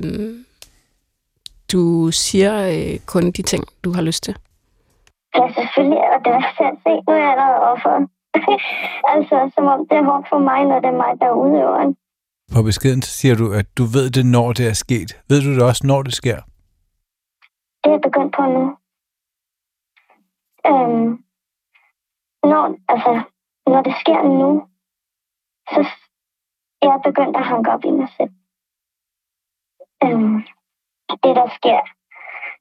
[1.72, 4.36] du siger øh, kun de ting, du har lyst til.
[5.36, 6.02] Ja, selvfølgelig.
[6.14, 6.92] Og det er at se.
[7.06, 7.94] Nu er jeg allerede offer.
[9.14, 11.96] altså, som om det er hårdt for mig, når det er mig, der er udøveren.
[12.54, 15.10] På beskeden siger du, at du ved det, når det er sket.
[15.28, 16.38] Ved du det også, når det sker?
[17.80, 18.64] Det er jeg begyndt på nu.
[20.70, 21.08] Øhm,
[22.50, 23.12] når, altså,
[23.66, 24.50] når det sker nu,
[25.72, 25.80] så
[26.82, 28.32] jeg er begyndt at hanke op i mig selv.
[30.04, 30.36] Øhm,
[31.22, 31.80] det, der sker,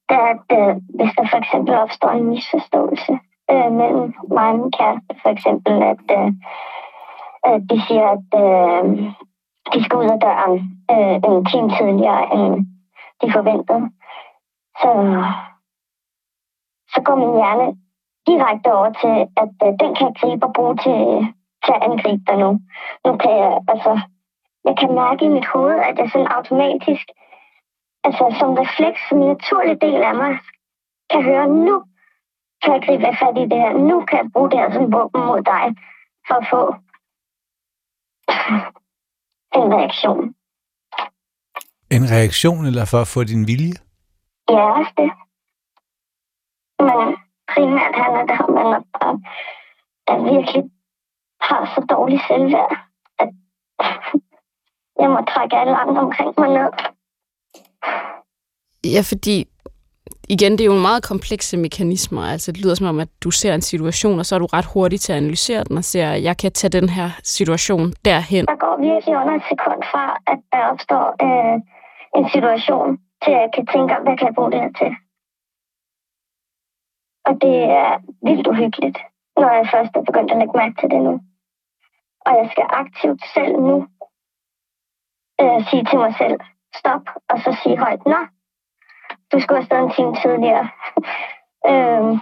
[0.09, 3.13] det er, at øh, hvis der for eksempel opstår en misforståelse
[3.51, 6.31] øh, mellem mig og min kæreste, for eksempel, at øh,
[7.47, 8.83] øh, de siger, at øh,
[9.73, 10.55] de skal ud af døren
[10.93, 12.53] øh, en time tidligere, end
[13.21, 13.83] de forventede,
[14.81, 14.91] så,
[16.93, 17.67] så går min hjerne
[18.27, 20.99] direkte over til, at øh, den kan jeg gribe og bruge til,
[21.69, 22.51] til at angribe dig nu.
[23.05, 23.91] Nu kan jeg, altså,
[24.67, 27.05] jeg kan mærke i mit hoved, at jeg sådan automatisk,
[28.05, 30.33] altså som refleks, som en naturlig del af mig,
[31.11, 31.75] kan høre, nu
[32.61, 33.73] kan jeg gribe fat i det her.
[33.89, 35.65] Nu kan jeg bruge det her som våben mod dig,
[36.27, 36.61] for at få
[39.59, 40.23] en reaktion.
[41.95, 43.75] En reaktion, eller for at få din vilje?
[44.49, 45.11] Ja, også det.
[46.87, 47.17] Men
[47.53, 48.83] primært handler det om, at
[50.07, 50.63] der virkelig
[51.41, 52.77] har så dårlig selvværd,
[53.19, 53.29] at
[55.01, 56.71] jeg må trække alle andre omkring mig ned.
[58.83, 59.47] Ja, fordi
[60.29, 62.21] igen, det er jo nogle meget komplekse mekanismer.
[62.21, 64.65] Altså, det lyder som om, at du ser en situation, og så er du ret
[64.73, 68.45] hurtig til at analysere den og ser, at jeg kan tage den her situation derhen.
[68.45, 71.55] Der går virkelig under et sekund fra, at der opstår øh,
[72.15, 74.91] en situation, til at jeg kan tænke, hvad kan jeg bruge det her til?
[77.27, 77.91] Og det er
[78.27, 78.97] vildt uhyggeligt,
[79.41, 81.13] når jeg først er begyndt at lægge mærke til det nu.
[82.25, 83.77] Og jeg skal aktivt selv nu
[85.41, 86.39] øh, sige til mig selv,
[86.79, 88.19] stop, og så sige højt, nå,
[89.31, 90.65] du skulle have stået en time tidligere.
[91.69, 92.13] øhm,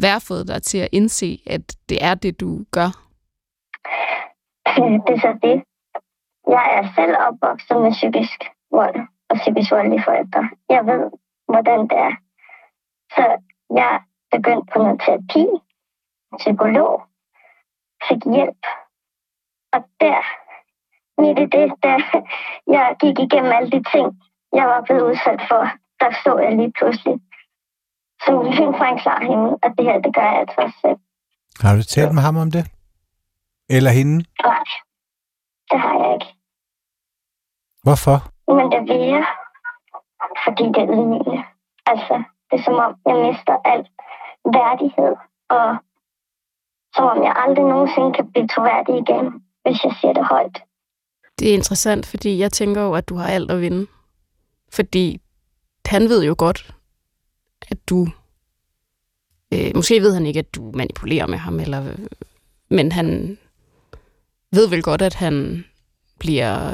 [0.00, 2.90] Hvad har fået dig til at indse, at det er det, du gør?
[5.06, 5.56] det er så det.
[6.56, 8.38] Jeg er selv opvokset med psykisk
[8.70, 10.42] vold og psykisk voldelige forældre.
[10.68, 11.10] Jeg ved,
[11.52, 12.14] hvordan det er.
[13.14, 13.24] Så
[13.80, 15.44] jeg begyndte på noget terapi,
[16.36, 17.02] psykolog,
[18.08, 18.64] fik hjælp.
[19.72, 20.20] Og der,
[21.20, 21.92] midt i det, da
[22.66, 25.62] jeg gik igennem alle de ting, jeg var blevet udsat for,
[26.00, 27.20] der så jeg lige pludselig
[28.24, 30.98] som lyn fra en klar himmel, at det her, det gør jeg altså selv.
[31.60, 32.64] Har du talt med ham om det?
[33.70, 34.16] Eller hende?
[34.44, 34.64] Nej,
[35.70, 36.30] det har jeg ikke.
[37.82, 38.16] Hvorfor?
[38.56, 39.24] Men det vil jeg,
[40.44, 41.44] fordi det er ydmygende.
[41.86, 42.14] Altså,
[42.50, 43.82] det er som om, jeg mister al
[44.56, 45.14] værdighed,
[45.56, 45.66] og
[46.98, 49.24] som om jeg aldrig nogensinde kan blive troværdig igen,
[49.62, 50.56] hvis jeg siger det højt.
[51.38, 53.86] Det er interessant, fordi jeg tænker jo, at du har alt at vinde.
[54.72, 55.20] Fordi
[55.86, 56.74] han ved jo godt,
[57.70, 58.08] at du...
[59.54, 61.82] Øh, måske ved han ikke, at du manipulerer med ham, eller,
[62.70, 63.38] men han
[64.52, 65.64] ved vel godt, at han
[66.18, 66.70] bliver...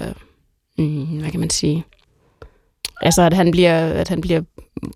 [0.78, 1.84] Øh, hvad kan man sige?
[3.00, 4.42] Altså, at han, bliver, at han bliver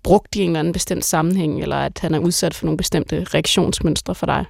[0.03, 3.23] brugt i en eller anden bestemt sammenhæng, eller at han er udsat for nogle bestemte
[3.23, 4.45] reaktionsmønstre for dig.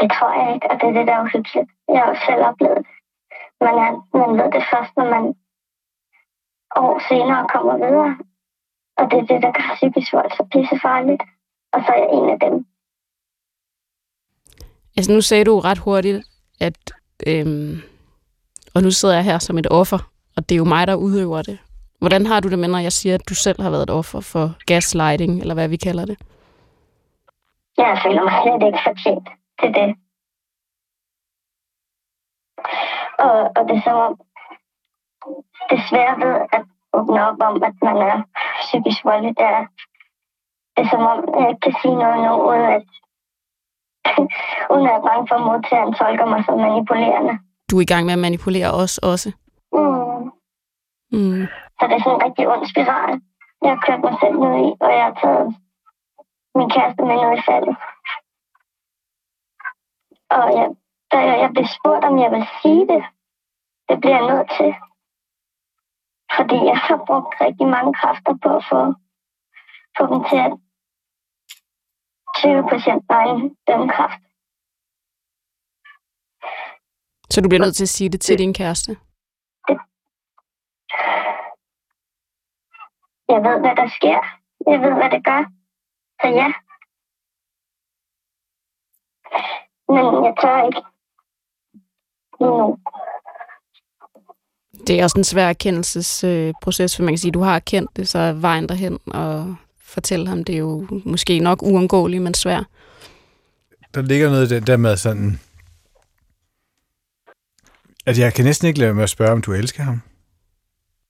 [0.00, 1.70] Det tror jeg ikke, og det er det, der er uhyggeligt.
[1.88, 2.86] Jeg har jo selv oplevet det.
[3.60, 3.74] Man,
[4.20, 5.24] man ved det først, når man
[6.76, 8.16] år senere kommer videre.
[8.98, 11.22] Og det er det, der gør psykisk vold så pissefarligt.
[11.72, 12.66] Og så er jeg en af dem.
[14.96, 16.26] Altså, nu sagde du ret hurtigt,
[16.60, 16.78] at...
[17.26, 17.82] Øhm,
[18.74, 19.98] og nu sidder jeg her som et offer,
[20.36, 21.58] og det er jo mig, der udøver det.
[21.98, 24.20] Hvordan har du det med, når jeg siger, at du selv har været et offer
[24.20, 26.18] for gaslighting, eller hvad vi kalder det?
[27.76, 29.28] Jeg føler mig slet ikke fortjent
[29.62, 29.88] til det.
[33.26, 34.12] Og, og det er som om,
[35.70, 38.16] det svære ved at åbne op om, at man er
[38.60, 39.64] psykisk voldelig, det er,
[40.74, 42.86] det er som om, jeg ikke kan sige noget nu, uden at,
[44.72, 47.34] uden at jeg er bange for, at modtageren tolker mig som manipulerende.
[47.70, 49.28] Du er i gang med at manipulere os også.
[49.72, 50.22] Mm.
[51.16, 51.42] Mm.
[51.76, 53.12] Så det er sådan en rigtig ond spiral.
[53.62, 55.48] Jeg har kørt mig selv ned i, og jeg har taget
[56.58, 57.76] min kæreste med ned i faldet.
[60.36, 60.68] Og jeg,
[61.12, 63.02] da jeg, blev spurgt, om jeg vil sige det,
[63.88, 64.70] det bliver jeg nødt til.
[66.36, 68.80] Fordi jeg har brugt rigtig mange kræfter på at få,
[69.96, 70.52] få dem til at
[72.36, 74.22] 20 procent egen dømmekraft.
[77.32, 78.92] Så du bliver nødt til at sige det til din kæreste?
[83.32, 84.20] Jeg ved, hvad der sker.
[84.70, 85.42] Jeg ved, hvad det gør.
[86.20, 86.48] Så ja.
[89.94, 90.82] Men jeg tør ikke.
[92.40, 92.78] Nu.
[94.86, 98.08] Det er også en svær erkendelsesproces, for man kan sige, at du har erkendt det,
[98.08, 102.64] så er vejen derhen og fortælle ham, det er jo måske nok uundgåeligt, men svært.
[103.94, 105.40] Der ligger noget i den der med sådan,
[108.06, 110.02] at jeg kan næsten ikke lade med at spørge, om du elsker ham.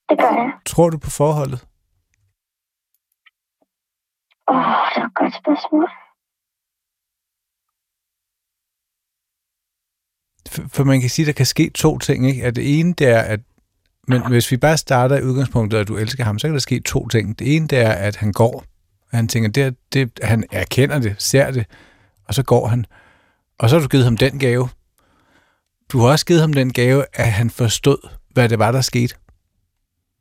[0.09, 0.53] Det gør jeg.
[0.67, 1.67] Tror du på forholdet?
[4.49, 4.63] Åh, oh,
[4.95, 5.89] det er et godt spørgsmål.
[10.53, 12.29] For, man kan sige, at der kan ske to ting.
[12.29, 12.45] Ikke?
[12.45, 13.41] At det ene, det er, at
[14.09, 16.81] men hvis vi bare starter i udgangspunktet, at du elsker ham, så kan der ske
[16.81, 17.39] to ting.
[17.39, 18.65] Det ene, det er, at han går.
[19.13, 21.67] Han tænker, det, det, han erkender det, ser det,
[22.29, 22.87] og så går han.
[23.59, 24.69] Og så har du givet ham den gave.
[25.93, 29.15] Du har også givet ham den gave, at han forstod, hvad det var, der skete.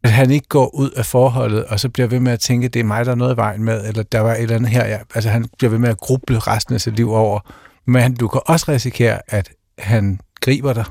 [0.03, 2.79] At han ikke går ud af forholdet, og så bliver ved med at tænke, det
[2.79, 4.87] er mig, der er noget i vejen med, eller der var et eller andet her.
[4.87, 4.99] Ja.
[5.15, 7.39] Altså han bliver ved med at gruble resten af sit liv over.
[7.85, 9.51] Men du kan også risikere, at
[9.81, 10.85] han griber dig.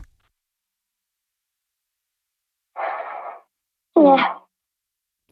[3.96, 4.24] Ja,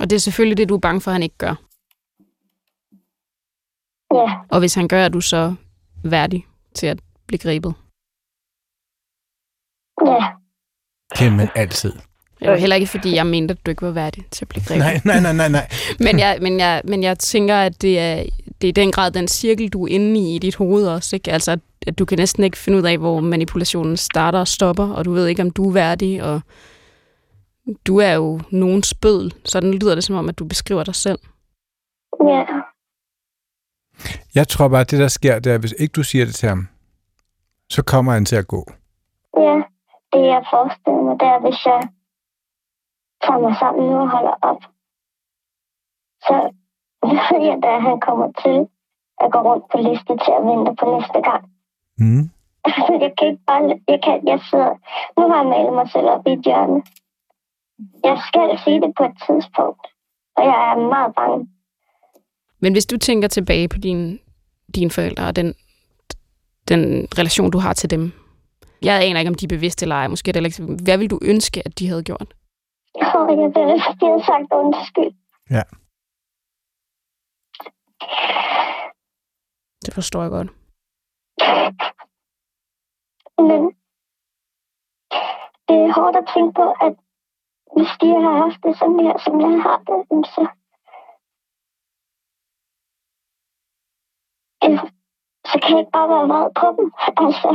[0.00, 1.54] Og det er selvfølgelig det, du er bange for, at han ikke gør.
[4.14, 5.54] ja, Og hvis han gør, er du så
[6.04, 7.74] værdig til at blive grebet.
[10.06, 10.26] ja.
[11.20, 11.92] Jamen altid.
[12.40, 14.64] Det var heller ikke, fordi jeg mente, at du ikke var værdig til at blive
[14.64, 14.78] grebet.
[14.78, 15.68] Nej, nej, nej, nej, nej.
[16.06, 18.24] Men jeg, men, jeg, men jeg tænker, at det er,
[18.60, 21.16] det er i den grad den cirkel, du er inde i i dit hoved også.
[21.16, 21.32] Ikke?
[21.32, 24.88] Altså, at, at du kan næsten ikke finde ud af, hvor manipulationen starter og stopper,
[24.88, 26.40] og du ved ikke, om du er værdig, og
[27.86, 29.34] du er jo nogen spødel.
[29.44, 31.18] Sådan lyder det som om, at du beskriver dig selv.
[32.20, 32.44] Ja.
[34.34, 36.34] Jeg tror bare, at det, der sker, det er, at hvis ikke du siger det
[36.34, 36.68] til ham,
[37.68, 38.62] så kommer han til at gå.
[39.36, 39.56] Ja,
[40.12, 41.80] det jeg forestiller mig, det er, hvis jeg
[43.24, 44.62] tager mig sammen nu og holder op,
[46.26, 46.34] så
[47.28, 48.58] ved jeg, da han kommer til
[49.22, 51.42] at gå rundt på liste til at vente på næste gang.
[51.98, 52.30] Mm.
[52.64, 53.80] Altså, jeg kan ikke bare...
[53.88, 54.70] Jeg, kan, jeg sidder...
[55.16, 56.82] Nu har jeg malet mig selv op i et hjørne.
[58.04, 59.86] Jeg skal sige det på et tidspunkt,
[60.36, 61.48] og jeg er meget bange.
[62.60, 64.18] Men hvis du tænker tilbage på dine,
[64.74, 65.54] dine forældre og den,
[66.68, 68.12] den relation, du har til dem,
[68.82, 70.08] jeg aner ikke, om de er bevidste eller ej.
[70.08, 70.82] Måske er det ikke.
[70.84, 72.34] Hvad vil du ønske, at de havde gjort?
[72.94, 73.52] Og jeg ville
[74.00, 75.12] de havde sagt undskyld.
[75.50, 75.62] Ja.
[79.86, 80.48] Det forstår jeg godt.
[83.48, 83.60] Men
[85.68, 86.94] det er hårdt at tænke på, at
[87.76, 90.42] hvis de har haft det sådan her, som jeg har det, så...
[95.50, 96.92] Så kan jeg ikke bare være vred på dem.
[97.24, 97.50] Altså,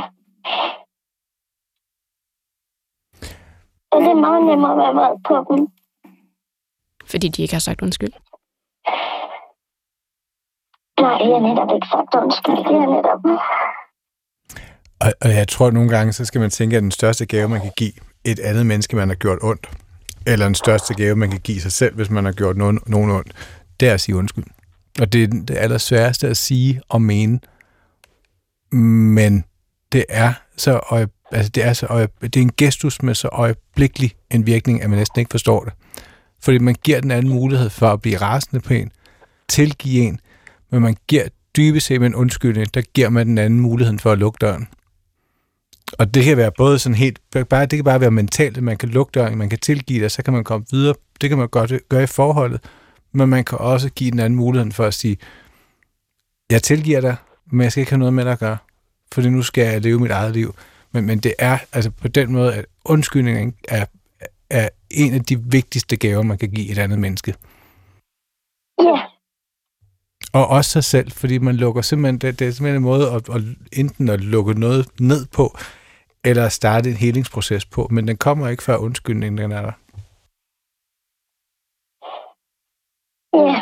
[3.91, 5.67] og det er meget nemmere at være vred på dem.
[7.11, 8.13] Fordi de ikke har sagt undskyld.
[11.03, 11.87] Nej, jeg har netop ikke
[12.23, 12.57] undskyld.
[12.69, 13.21] Det er netop...
[14.99, 17.49] Og, og jeg tror, at nogle gange, så skal man tænke, at den største gave,
[17.49, 17.91] man kan give
[18.23, 19.69] et andet menneske, man har gjort ondt,
[20.27, 23.11] eller den største gave, man kan give sig selv, hvis man har gjort nogen, nogen
[23.11, 23.31] ondt,
[23.79, 24.43] det er at sige undskyld.
[25.01, 27.39] Og det er det allersværeste at sige og mene,
[28.71, 29.43] men
[29.91, 33.29] det er så øje, altså det er så øje, det er en gestus med så
[33.31, 35.73] øjeblikkelig en virkning, at man næsten ikke forstår det.
[36.41, 38.91] Fordi man giver den anden mulighed for at blive rasende på en,
[39.49, 40.19] tilgive en,
[40.73, 44.11] men man giver dybest set med en undskyldning, der giver man den anden muligheden for
[44.11, 44.67] at lukke døren.
[45.99, 47.19] Og det kan være både sådan helt,
[47.49, 50.11] bare, det kan bare være mentalt, at man kan lukke døren, man kan tilgive det,
[50.11, 50.95] så kan man komme videre.
[51.21, 52.61] Det kan man godt gøre i forholdet,
[53.11, 55.17] men man kan også give den anden muligheden for at sige,
[56.51, 57.15] jeg tilgiver dig,
[57.51, 58.57] men jeg skal ikke have noget med dig at gøre,
[59.13, 60.55] for nu skal jeg leve mit eget liv.
[60.91, 63.85] Men, men det er altså på den måde, at undskyldningen er,
[64.49, 67.35] er en af de vigtigste gaver, man kan give et andet menneske.
[68.81, 69.12] Ja,
[70.33, 73.29] og også sig selv, fordi man lukker simpelthen, det, det er simpelthen en måde at,
[73.29, 75.57] at enten at lukke noget ned på,
[76.23, 79.71] eller at starte en helingsproces på, men den kommer ikke før undskyldningen, den er der.
[83.33, 83.61] ja,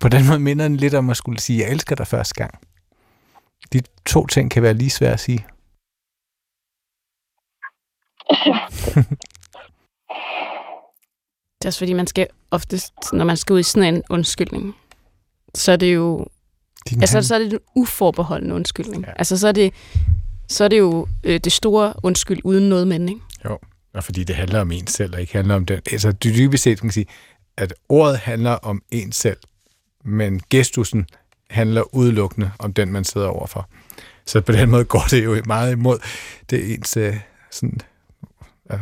[0.00, 2.54] På den måde minder den lidt om at skulle sige, jeg elsker dig første gang.
[3.72, 5.38] De to ting kan være lige svære at sige.
[11.58, 14.74] Det er også fordi, man skal oftest, når man skal ud i sådan en undskyldning,
[15.54, 16.26] så er det jo,
[16.90, 19.04] Din altså, hand- så er det en uforbeholden undskyldning.
[19.06, 19.12] Ja.
[19.18, 19.72] Altså, så er det,
[20.48, 23.20] så er det jo øh, det store undskyld uden noget men, ikke?
[23.44, 23.58] Jo,
[23.94, 25.80] og fordi det handler om en selv, og ikke handler om den.
[25.92, 27.06] Altså dybest set, kan man sige,
[27.56, 29.36] at ordet handler om en selv,
[30.04, 31.06] men gestusen
[31.50, 33.68] handler udelukkende om den, man sidder overfor.
[34.26, 35.98] Så på den måde går det jo meget imod
[36.50, 37.16] det ens øh,
[37.50, 37.78] sådan...
[38.70, 38.78] Ja.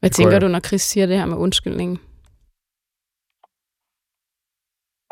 [0.00, 1.98] Hvad tænker går du, jeg- når Chris siger det her med undskyldningen?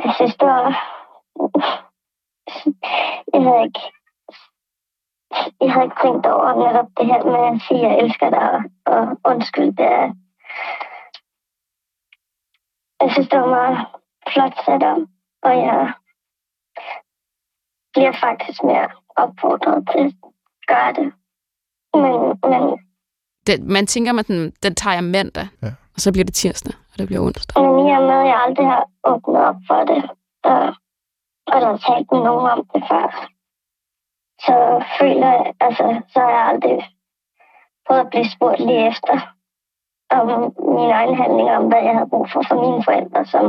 [0.05, 0.66] Jeg synes, det var...
[3.32, 3.80] Jeg havde ikke...
[5.61, 8.48] Jeg havde ikke tænkt over netop det her med at sige, at jeg elsker dig,
[8.86, 10.07] og, undskyld, det er...
[13.01, 13.86] Jeg synes, det var meget
[14.32, 15.09] flot sat om,
[15.42, 15.92] og jeg
[17.92, 20.14] bliver faktisk mere opfordret til at
[20.66, 21.12] gøre det.
[21.94, 22.14] Men,
[22.51, 22.78] men,
[23.46, 25.72] Den, man tænker, at den, den tager jeg mandag, Ja.
[25.95, 27.62] Og så bliver det tirsdag, og det bliver onsdag.
[27.62, 30.03] men i og med, at jeg aldrig har åbnet op for det,
[30.51, 30.62] og,
[31.55, 33.07] eller talt med nogen om det før,
[34.47, 36.78] så føler jeg, altså, så har jeg aldrig
[37.86, 39.16] prøvet at blive spurgt lige efter
[40.11, 40.26] om
[40.76, 43.45] mine egne handlinger, om hvad jeg havde brug for for mine forældre, som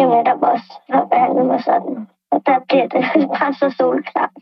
[0.00, 2.08] jo netop også har behandlet mig sådan.
[2.32, 3.02] Og der bliver det
[3.38, 4.36] bare så solklart.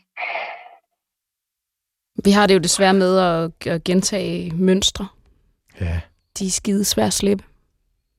[2.25, 5.09] Vi har det jo desværre med at, at gentage mønstre.
[5.81, 6.01] Ja.
[6.39, 7.45] De er skide svære at slippe.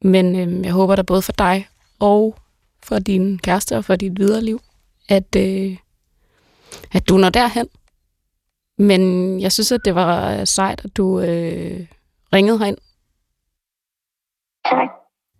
[0.01, 1.67] Men øhm, jeg håber da både for dig
[1.99, 2.35] og
[2.83, 4.61] for din kæreste og for dit videre liv,
[5.09, 5.77] at, øh,
[6.91, 7.67] at du når derhen.
[8.77, 9.01] Men
[9.41, 11.87] jeg synes, at det var sejt, at du øh,
[12.33, 12.77] ringede herind
[14.65, 14.89] Tak.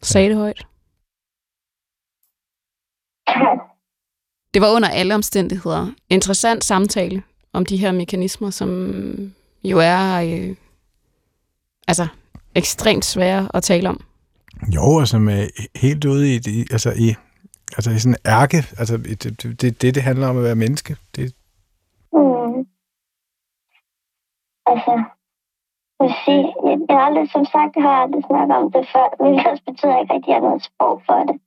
[0.02, 0.68] sagde det højt.
[3.28, 3.60] Tak.
[4.54, 8.70] Det var under alle omstændigheder interessant samtale om de her mekanismer, som
[9.64, 10.56] jo er øh,
[11.92, 12.08] altså
[12.56, 14.00] ekstremt svære at tale om.
[14.76, 15.44] Jo, og som er
[15.76, 17.16] helt ude i, i altså i,
[17.78, 19.24] altså i sådan en ærke, altså det,
[19.62, 20.96] det, det, det, handler om at være menneske.
[21.16, 21.36] Det,
[22.14, 22.66] Mm.
[24.72, 24.94] Altså,
[26.00, 29.08] jeg sige, jeg, jeg har aldrig, som sagt, jeg har aldrig snakket om det før,
[29.20, 31.38] hvilket også betyder ikke rigtig, at jeg har noget sprog for det.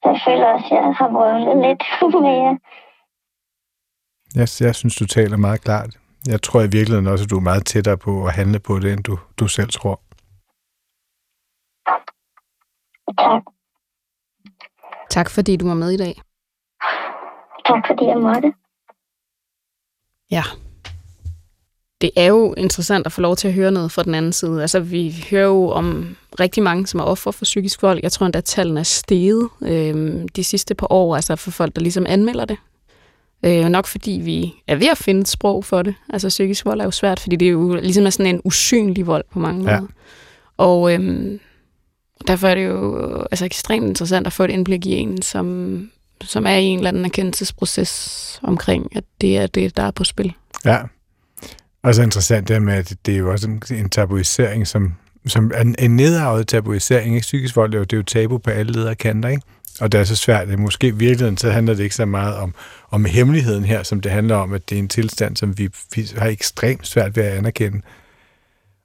[0.00, 1.82] Så jeg føler også, at jeg har vrøvlet lidt
[2.26, 2.52] mere.
[4.38, 5.99] jeg, jeg synes, du taler meget klart.
[6.26, 8.92] Jeg tror i virkeligheden også, at du er meget tættere på at handle på det,
[8.92, 10.00] end du, du selv tror.
[13.18, 13.42] Tak.
[15.10, 16.14] Tak fordi du var med i dag.
[17.66, 18.52] Tak fordi jeg måtte.
[20.30, 20.42] Ja.
[22.00, 24.60] Det er jo interessant at få lov til at høre noget fra den anden side.
[24.60, 28.00] Altså, vi hører jo om rigtig mange, som er offer for psykisk vold.
[28.02, 31.74] Jeg tror endda, at tallene er steget øh, de sidste par år, altså for folk,
[31.74, 32.58] der ligesom anmelder det.
[33.44, 35.94] Øh, nok fordi vi er ved at finde et sprog for det.
[36.08, 39.06] Altså, psykisk vold er jo svært, fordi det er jo ligesom er sådan en usynlig
[39.06, 39.80] vold på mange Ja.
[39.80, 39.92] måder.
[40.56, 41.38] Og øh,
[42.26, 45.90] derfor er det jo altså, ekstremt interessant at få et indblik i en, som,
[46.22, 50.04] som er i en eller anden erkendelsesproces omkring, at det er det, der er på
[50.04, 50.32] spil.
[50.64, 50.78] Ja.
[51.82, 54.94] Og så interessant det med, at det er jo også en, tabuisering, som,
[55.26, 57.14] som er en, nedarvet tabuisering.
[57.14, 57.24] Ikke?
[57.24, 59.42] Psykisk vold er jo, det er jo tabu på alle ledere kanter, ikke?
[59.80, 62.34] Og det er så svært, at måske i virkeligheden, så handler det ikke så meget
[62.34, 62.54] om,
[62.90, 66.10] om hemmeligheden her, som det handler om, at det er en tilstand, som vi, vi
[66.18, 67.80] har ekstremt svært ved at anerkende.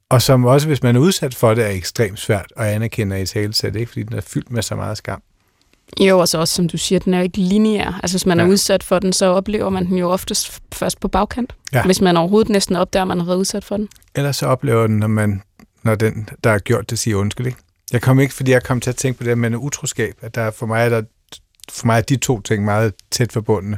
[0.09, 3.25] Og som også, hvis man er udsat for det, er ekstremt svært at anerkende i
[3.25, 3.89] talesæt, ikke?
[3.89, 5.21] Fordi den er fyldt med så meget skam.
[5.99, 7.99] Jo, og så også, som du siger, den er jo ikke lineær.
[8.03, 8.45] Altså, hvis man ja.
[8.45, 11.55] er udsat for den, så oplever man den jo oftest først på bagkant.
[11.73, 11.85] Ja.
[11.85, 13.87] Hvis man overhovedet næsten opdager, at man har været udsat for den.
[14.15, 15.41] Ellers så oplever den, når, man,
[15.83, 17.47] når den, der har gjort det, siger undskyld.
[17.47, 17.59] Ikke?
[17.95, 20.51] Jeg kom ikke, fordi jeg kom til at tænke på det med utroskab, at der
[20.51, 21.03] for mig er der,
[21.71, 23.77] for mig er de to ting meget tæt forbundne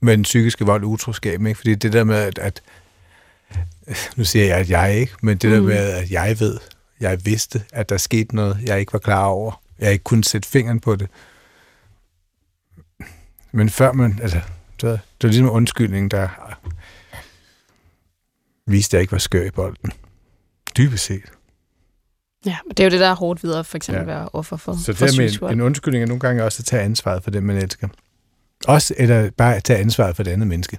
[0.00, 1.40] med den psykiske vold og utroskab.
[1.46, 1.54] Ikke?
[1.54, 2.62] Fordi det der med, at, at
[4.16, 5.56] nu siger jeg, at jeg ikke, men det mm.
[5.56, 6.58] der med, at jeg ved,
[7.00, 9.62] jeg vidste, at der skete noget, jeg ikke var klar over.
[9.78, 11.08] Jeg ikke kunne sætte fingeren på det.
[13.52, 14.40] Men før man, altså,
[14.80, 16.28] så, det var ligesom undskyldning, der
[18.66, 19.92] viste, at jeg ikke var skør i bolden.
[20.76, 21.32] Dybest set.
[22.46, 24.02] Ja, og det er jo det, der er hårdt videre, for eksempel Ja.
[24.02, 26.60] at være offer for, Så det psykisk med en, en undskyldning er nogle gange også
[26.60, 27.88] at tage ansvaret for det, man elsker.
[28.68, 30.78] Også, eller bare at tage ansvaret for det andet menneske.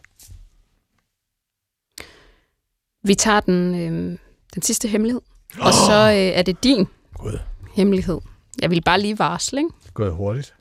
[3.03, 4.17] Vi tager den, øh,
[4.55, 5.21] den sidste hemmelighed,
[5.59, 6.87] og så øh, er det din
[7.17, 7.39] Gud,
[7.75, 8.19] hemmelighed.
[8.61, 9.69] Jeg vil bare lige varsle, ikke?
[9.83, 10.53] det er gået hurtigt.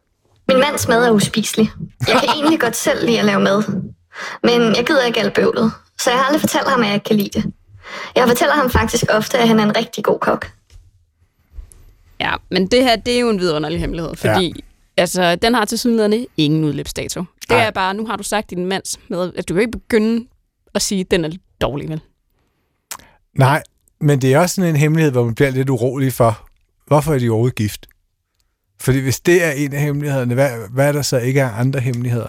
[0.49, 1.71] Min mands mad er uspiselig.
[2.09, 3.63] Jeg kan egentlig godt selv lide at lave mad.
[4.43, 5.73] Men jeg gider ikke alt bøvlet.
[6.01, 7.53] Så jeg har aldrig fortalt ham, at jeg ikke kan lide det.
[8.17, 10.53] Jeg fortæller ham faktisk ofte, at han er en rigtig god kok.
[12.21, 14.53] Ja, men det her, det er jo en vidunderlig hemmelighed, fordi ja.
[14.97, 17.21] altså, den har til synligheden ingen udløbsdato.
[17.21, 17.67] Det Nej.
[17.67, 20.27] er bare, nu har du sagt din mands med, at du kan ikke begynde
[20.75, 22.01] at sige, at den er dårlig, vel?
[23.39, 23.63] Nej,
[24.01, 26.49] men det er også sådan en hemmelighed, hvor man bliver lidt urolig for,
[26.87, 27.87] hvorfor er de overhovedet gift?
[28.81, 31.81] Fordi hvis det er en af hemmelighederne, hvad, hvad er der så ikke af andre
[31.81, 32.29] hemmeligheder?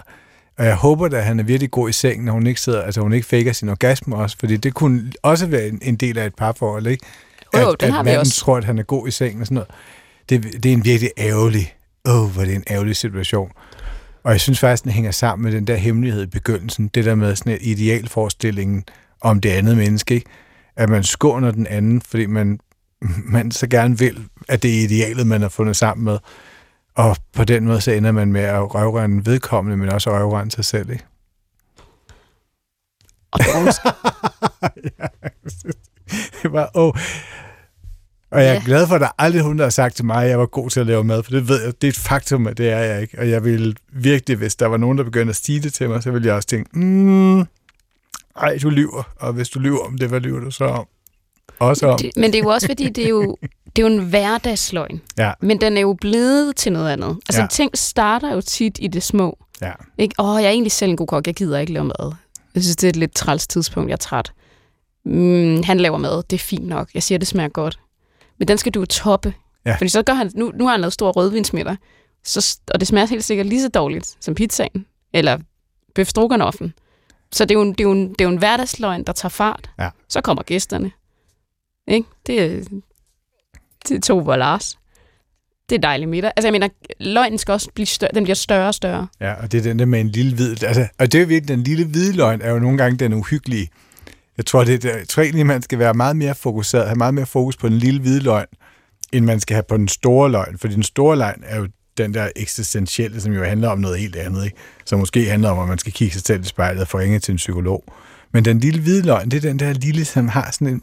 [0.58, 2.82] Og jeg håber da, at han er virkelig god i sengen, når hun ikke sidder,
[2.82, 6.18] altså hun ikke faker sin orgasme også, fordi det kunne også være en, en del
[6.18, 7.06] af et parforhold, ikke?
[7.54, 8.40] Jo, jo, at, den at har vi manden også.
[8.40, 9.70] tror, at han er god i sengen og sådan noget.
[10.28, 11.74] Det, det er en virkelig ærgerlig,
[12.08, 13.50] åh, oh, hvor det er en ærgerlig situation.
[14.24, 17.14] Og jeg synes faktisk, den hænger sammen med den der hemmelighed i begyndelsen, det der
[17.14, 18.84] med sådan et idealforestillingen
[19.20, 20.30] om det andet menneske, ikke?
[20.76, 22.60] at man skåner den anden, fordi man,
[23.24, 26.18] man så gerne vil, at det er idealet, man har fundet sammen med.
[26.94, 30.54] Og på den måde, så ender man med at røvrende vedkommende, men også at røvrende
[30.54, 30.90] sig selv.
[30.90, 31.04] Ikke?
[33.30, 33.78] Og dårligt.
[36.42, 36.92] Det var, åh.
[38.30, 38.62] Og jeg er Ja.
[38.64, 40.70] glad for, at der aldrig hun, der har sagt til mig, at jeg var god
[40.70, 42.78] til at lave mad, for det ved jeg, det er et faktum, at det er
[42.78, 43.18] jeg ikke.
[43.18, 46.02] Og jeg ville virkelig, hvis der var nogen, der begyndte at sige det til mig,
[46.02, 47.40] så ville jeg også tænke, mm,
[48.36, 49.02] ej, du lyver.
[49.16, 50.86] Og hvis du lyver om det, hvad lyver du så om?
[51.58, 51.98] Også om.
[51.98, 53.36] det, men det er jo også, fordi det er jo,
[53.76, 55.00] det er jo en hverdagsløgn.
[55.18, 55.32] Ja.
[55.40, 57.08] Men den er jo blevet til noget andet.
[57.28, 57.42] Altså, Ja.
[57.42, 57.48] ja.
[57.48, 59.38] ting starter jo tit i det små.
[59.60, 59.72] Ja.
[59.98, 60.14] Ikke?
[60.18, 62.12] Åh, jeg er egentlig selv en god kok, jeg gider ikke lave mad.
[62.54, 64.32] Jeg synes, det er et lidt træls tidspunkt, jeg er træt.
[65.04, 66.88] Mm, han laver mad, det er fint nok.
[66.94, 67.78] Jeg siger, det smager godt.
[68.38, 69.34] Men den skal du jo toppe.
[69.66, 69.76] Ja.
[69.76, 71.76] Fordi så gør han, nu, nu har han lavet stor rødvinsmiddag,
[72.24, 75.38] så, og det smager helt sikkert lige så dårligt som pizzaen, eller
[75.94, 76.74] bøf stroganoffen.
[77.32, 79.12] Så det er, jo en, det, er jo en, det er jo en hverdagsløgn, der
[79.12, 79.70] tager fart.
[79.78, 79.90] Ja.
[80.08, 80.90] Så kommer gæsterne.
[81.88, 82.08] Ikke?
[82.26, 82.64] Det er,
[83.88, 84.78] det er to Lars.
[85.68, 86.32] Det er dejligt middag.
[86.36, 86.68] Altså jeg mener,
[87.00, 89.06] løgnen skal også blive større, den bliver større og større.
[89.20, 90.62] Ja, og det er den der med en lille hvid...
[90.62, 93.68] Altså, og det er virkelig, den lille hvide løgn er jo nogle gange den uhyggelige.
[94.38, 97.14] Jeg tror, det, er- jeg tror egentlig, man skal være meget mere fokuseret, have meget
[97.14, 98.46] mere fokus på den lille hvide løgn,
[99.12, 100.58] end man skal have på den store løgn.
[100.58, 101.68] For den store løgn er jo
[101.98, 104.56] den der eksistentielle, som jo handler om noget helt andet, ikke?
[104.84, 107.22] som måske handler om, at man skal kigge sig selv i spejlet og få ringet
[107.22, 107.84] til en psykolog.
[108.32, 110.82] Men den lille hvide løgn, det er den der lille, som har sådan en,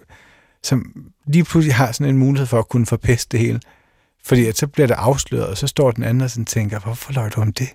[0.63, 0.85] som
[1.27, 3.59] lige pludselig har sådan en mulighed for at kunne forpeste det hele.
[4.25, 7.13] Fordi at så bliver det afsløret, og så står den anden og sådan tænker, hvorfor
[7.13, 7.67] løg du om det?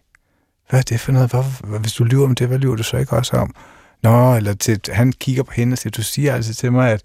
[0.71, 1.31] Hvad er det for noget?
[1.31, 3.55] Hvorfor, hvis du lyver om det, hvad lyver du så ikke også om?
[4.03, 7.03] Nå, eller til, han kigger på hende og siger, du siger altså til mig, at,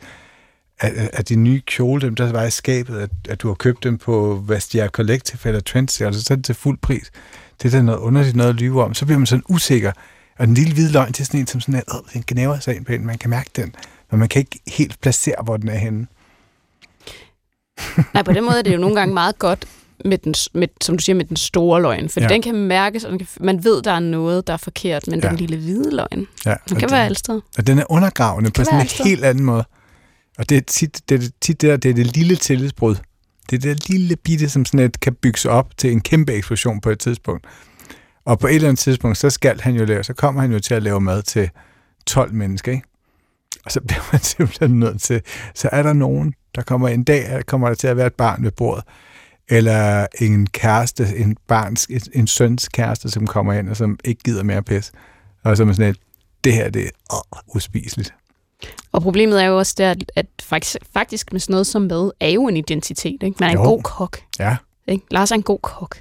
[0.80, 3.84] at, at de nye kjole, dem der var i skabet, at, at du har købt
[3.84, 7.12] dem på Vestiaire Collective eller Trendsy, altså så er det til fuld pris.
[7.62, 8.94] Det er da noget underligt noget at lyve om.
[8.94, 9.92] Så bliver man sådan usikker.
[10.40, 12.76] Og den lille hvide løgn til sådan en, som sådan en, øh, den gnæver sig
[12.76, 13.06] ind på en.
[13.06, 13.76] Man kan mærke den,
[14.12, 16.08] men man kan ikke helt placere, hvor den er henne.
[18.14, 19.66] Nej, på den måde er det jo nogle gange meget godt,
[20.06, 22.10] med den, med, som du siger, med den store løgn.
[22.10, 22.28] For Ja.
[22.28, 25.20] den kan mærkes, og den kan, man ved, der er noget, der er forkert, men
[25.20, 25.30] Ja.
[25.30, 27.40] den lille hvide løgn, Ja, den kan den- være steder.
[27.58, 29.06] Og den er undergravende på kan sådan en altid.
[29.06, 29.64] helt anden måde.
[30.38, 32.96] Og det er tit det, er tit det, der, det, er det lille tillidsbrud.
[33.50, 36.82] Det er det lille bitte, som sådan et kan bygges op til en kæmpe eksplosion
[36.82, 37.46] på et tidspunkt.
[38.26, 40.60] Og på et eller andet tidspunkt, så skal han jo lave, så kommer han jo
[40.60, 41.50] til at lave mad til
[42.08, 42.88] 12 mennesker, ikke?
[43.66, 45.22] Og så bliver man simpelthen nødt til,
[45.56, 48.44] så er der nogen, der kommer en dag, kommer der til at være et barn
[48.44, 48.84] ved bordet,
[49.50, 54.24] eller en kæreste, en barns, en, en søns kæreste, som kommer ind, og som ikke
[54.24, 54.92] gider mere pis.
[55.44, 55.98] Og så er man sådan et,
[56.44, 58.14] det her, det er åh, uspiseligt.
[58.92, 62.12] Og problemet er jo også der, at- at faktisk, faktisk med sådan noget som mad,
[62.20, 63.24] er jo en identitet.
[63.24, 63.36] Ikke?
[63.40, 63.60] Man er Jo.
[63.62, 64.18] en god kok.
[64.40, 65.06] Ja, Ikke?
[65.12, 65.98] Lars er en god kok.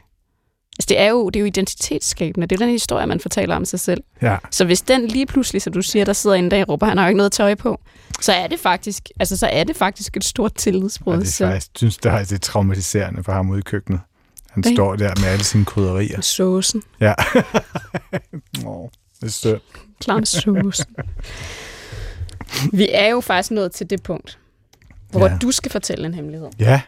[0.78, 2.46] Altså, det er jo, det er jo identitetsskabende.
[2.46, 4.02] Det er den historie, man fortæller om sig selv.
[4.22, 4.36] ja.
[4.50, 6.98] Så hvis den lige pludselig, som du siger, der sidder en dag og råber, han
[6.98, 7.80] har jo ikke noget tøj på,
[8.20, 11.14] så er det faktisk, altså, så er det faktisk et stort tillidsbrud.
[11.14, 14.00] Og det er faktisk, synes, det er, det er traumatiserende for ham ude i køkkenet.
[14.50, 14.76] Han Ikke?
[14.76, 16.16] står der med alle sine krydderier.
[16.16, 16.82] og såsen.
[17.00, 17.14] Ja.
[18.66, 18.88] Åh,
[19.20, 19.62] det er sødt.
[20.08, 20.86] Med såsen.
[22.72, 24.38] Vi er jo faktisk nået til det punkt,
[25.10, 25.32] hvor Ja.
[25.32, 25.38] ja.
[25.38, 26.48] du skal fortælle en hemmelighed.
[26.58, 26.80] Ja,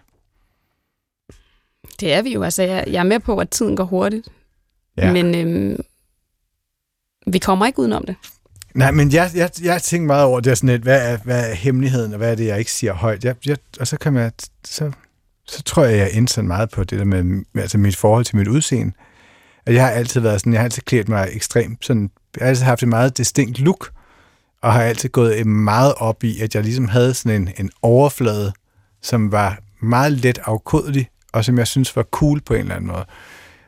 [2.01, 2.43] Det er vi jo.
[2.43, 4.29] Altså, jeg, jeg er med på, at tiden går hurtigt.
[4.97, 5.13] Ja.
[5.13, 5.81] Men øhm,
[7.27, 8.17] vi kommer ikke udenom det.
[8.75, 11.51] Nej, men jeg, jeg, jeg tænker meget over det er sådan lidt, hvad er, hvad
[11.51, 13.25] er hemmeligheden, og hvad er det, jeg ikke siger højt?
[13.25, 14.33] Jeg, jeg, og så kan jeg,
[14.65, 14.93] så,
[15.47, 18.49] så tror jeg, jeg er meget på det der med altså mit forhold til mit
[18.49, 18.93] udseende.
[19.67, 22.49] At jeg har altid været sådan, jeg har altid klædt mig ekstremt sådan, jeg har
[22.49, 23.91] altid haft et meget distinkt look,
[24.63, 28.53] og har altid gået meget op i, at jeg ligesom havde sådan en, en overflade,
[29.03, 32.91] som var meget let afkodelig, og som jeg synes var cool på en eller anden
[32.91, 33.05] måde.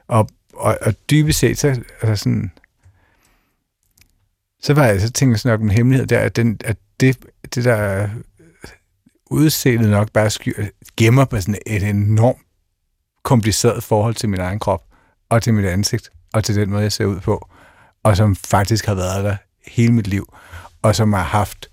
[0.09, 1.69] Og, og, og dybest set, så
[2.03, 2.53] altså sådan,
[4.63, 6.77] så var altså jeg så tænkte jeg sådan nok en hemmelighed der, at, den, at
[7.01, 7.19] det,
[7.55, 8.09] det der
[9.27, 10.53] udseende nok bare sky,
[10.97, 12.39] gemmer på sådan et enormt
[13.23, 14.85] kompliceret forhold til min egen krop,
[15.29, 17.49] og til mit ansigt, og til den måde, jeg ser ud på,
[18.03, 20.35] og som faktisk har været der hele mit liv,
[20.83, 21.71] og som har haft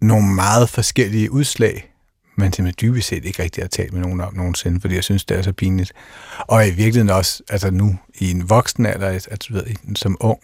[0.00, 1.95] nogle meget forskellige udslag,
[2.36, 5.04] men som jeg dybest set ikke rigtig har talt med nogen om nogensinde, fordi jeg
[5.04, 5.92] synes, det er så pinligt.
[6.38, 10.40] Og i virkeligheden også, altså nu i en voksen alder, altså, du ved, som ung,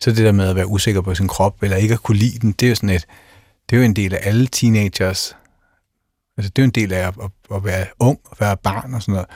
[0.00, 2.38] så det der med at være usikker på sin krop, eller ikke at kunne lide
[2.38, 3.06] den, det er jo sådan et,
[3.70, 5.36] det er jo en del af alle teenagers.
[6.36, 8.94] Altså, det er jo en del af at, at, at være ung, at være barn
[8.94, 9.28] og sådan noget.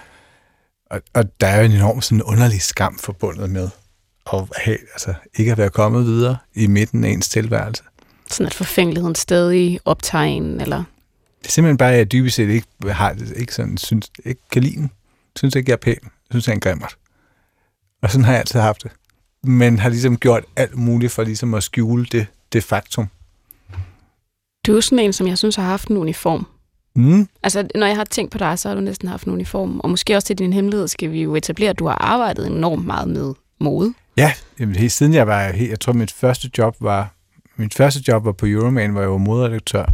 [0.91, 3.69] Og, og der er jo en enorm sådan underlig skam forbundet med
[4.33, 7.83] at have, altså, ikke at være kommet videre i midten af ens tilværelse.
[8.31, 10.85] Sådan at forfængeligheden stadig optager en, eller...
[11.45, 14.63] Det er simpelthen bare, at jeg dybest set ikke, har, ikke, sådan, synes, ikke kan
[14.63, 14.91] lide den.
[15.37, 16.11] Synes ikke, jeg er pæn.
[16.31, 16.97] Synes, jeg er en grimmert.
[18.03, 18.91] Og sådan har jeg altid haft det.
[19.43, 23.09] Men har ligesom gjort alt muligt for ligesom at skjule det, det faktum.
[24.67, 26.47] Du er sådan en, som jeg synes har haft en uniform.
[26.97, 27.29] Mm.
[27.43, 29.81] Altså, når jeg har tænkt på dig, så har du næsten haft en uniform.
[29.81, 32.87] Og måske også til din hemmelighed skal vi jo etablere, at du har arbejdet enormt
[32.87, 33.95] meget med mode.
[34.17, 37.15] Ja, jamen, helt siden jeg var, jeg tror mit første job var,
[37.57, 39.85] mit første job var på Euroman, hvor jeg var moderedaktør.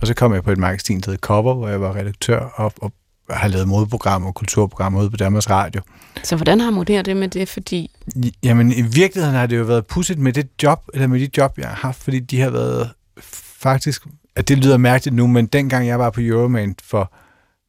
[0.00, 2.72] Og så kom jeg på et magasin, der hed Cover, hvor jeg var redaktør og,
[2.76, 2.92] og
[3.30, 5.82] har lavet modeprogrammer og kulturprogrammer ude på Danmarks Radio.
[6.22, 7.48] Så hvordan harmonerer det med det?
[7.48, 7.90] Fordi
[8.42, 11.58] Jamen, i virkeligheden har det jo været pudsigt med det job, eller med de job,
[11.58, 12.90] jeg har haft, fordi de har været
[13.62, 14.06] faktisk,
[14.36, 17.12] at det lyder mærkeligt nu, men dengang jeg var på Euroman for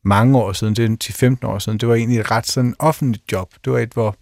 [0.06, 3.32] mange år siden, det er 10-15 år siden, det var egentlig et ret sådan offentligt
[3.32, 3.54] job.
[3.66, 4.16] Det var et, hvor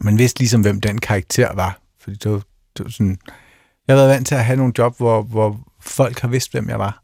[0.00, 1.78] man vidste ligesom, hvem den karakter var.
[2.00, 2.42] Fordi det var,
[2.76, 3.18] det var sådan,
[3.88, 6.68] jeg har været vant til at have nogle job, hvor, hvor folk har vidst, hvem
[6.68, 7.02] jeg var.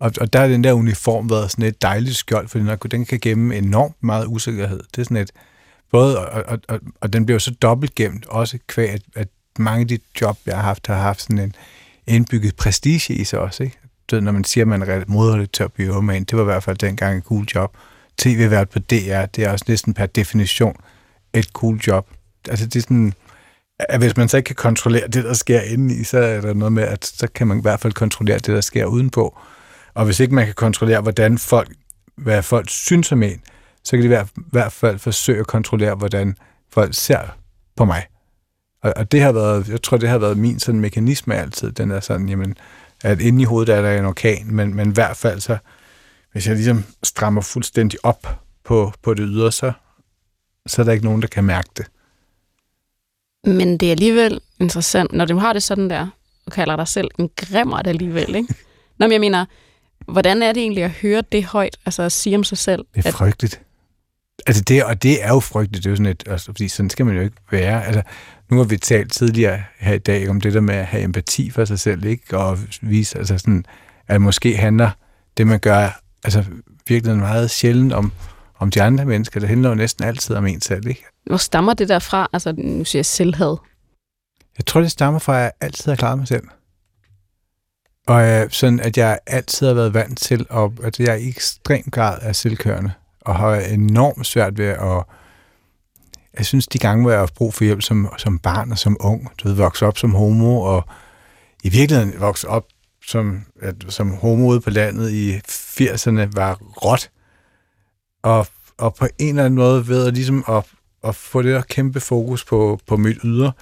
[0.00, 3.04] Og, og der har den der uniform været sådan et dejligt skjold, fordi den, den
[3.04, 4.80] kan gemme enormt meget usikkerhed.
[4.94, 5.30] Det er sådan et,
[5.90, 9.80] både, og, og, og, og den bliver så dobbelt gemt, også kvæg, at, at mange
[9.80, 11.54] af de job, jeg har haft, har haft sådan en
[12.06, 13.62] indbygget prestige i sig også.
[13.62, 13.78] Ikke?
[14.10, 16.62] Du ved, når man siger, at man er moderredaktør på Euroman, det var i hvert
[16.62, 17.76] fald dengang et cool job.
[18.18, 20.76] TV-vært på DR, det er også næsten per definition
[21.32, 22.08] et cool job.
[22.48, 23.14] Altså det er sådan,
[23.78, 26.72] at hvis man så ikke kan kontrollere det, der sker indeni, så er der noget
[26.72, 29.38] med, at så kan man i hvert fald kontrollere det, der sker udenpå.
[29.94, 31.72] Og hvis ikke man kan kontrollere, hvordan folk,
[32.16, 33.40] hvad folk synes om en,
[33.84, 36.36] så kan de i hvert- i hvert fald forsøge at kontrollere, hvordan
[36.72, 37.20] folk ser
[37.76, 38.06] på mig.
[38.82, 41.90] Og, og det har været, jeg tror, det har været min sådan mekanisme altid, den
[41.90, 42.56] er sådan, jamen,
[43.04, 45.56] at inde i hovedet er der en orkan, men, men i hvert fald så,
[46.32, 48.26] hvis jeg ligesom strammer fuldstændig op
[48.64, 49.72] på, på det ydre, så,
[50.66, 51.86] så er der ikke nogen, der kan mærke det.
[53.46, 56.06] Men det er alligevel interessant, når du har det sådan der,
[56.46, 58.54] og kalder dig selv en grimmer det alligevel, ikke?
[58.98, 59.44] Nå, men jeg mener,
[60.12, 62.84] hvordan er det egentlig at høre det højt, altså at sige om sig selv?
[62.94, 63.60] Det er at, frygteligt.
[64.46, 66.90] Altså det, og det er jo frygteligt, det er jo sådan et, altså, fordi sådan
[66.90, 67.86] skal man jo ikke være.
[67.86, 68.02] Altså,
[68.50, 71.50] nu har vi talt tidligere her i dag om det der med at have empati
[71.50, 72.38] for sig selv, ikke?
[72.38, 73.64] Og vise, altså sådan,
[74.08, 74.90] at måske handler
[75.36, 76.44] det, man gør, altså
[76.88, 78.12] virkelig meget sjældent om,
[78.58, 79.40] om de andre mennesker.
[79.40, 81.04] Det handler jo næsten altid om en selv, ikke?
[81.26, 82.28] Hvor stammer det der fra?
[82.32, 83.56] Altså, nu siger jeg selvhed.
[84.58, 86.44] Jeg tror, det stammer fra, at jeg altid har klaret mig selv.
[88.06, 91.28] Og øh, sådan, at jeg altid har været vant til, at, at jeg er i
[91.28, 95.04] ekstrem grad er selvkørende, og har enormt svært ved at...
[96.38, 98.96] Jeg synes, de gange, hvor jeg har brug for hjælp som, som barn og som
[99.00, 100.84] ung, du ved, vokse op som homo, og
[101.64, 102.64] i virkeligheden vokse op
[103.06, 107.10] som, at, som homo ude på landet i 80'erne, var råt.
[108.22, 108.46] Og,
[108.78, 110.64] og på en eller anden måde ved at, ligesom at,
[111.04, 113.52] at få det der kæmpe fokus på, på mit ydre,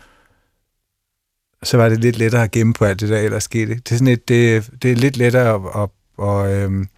[1.62, 3.74] så var det lidt lettere at gemme på alt det, der ellers skete.
[3.74, 5.88] Det er, sådan et, det, det er lidt lettere at, at,
[6.28, 6.88] at øhm,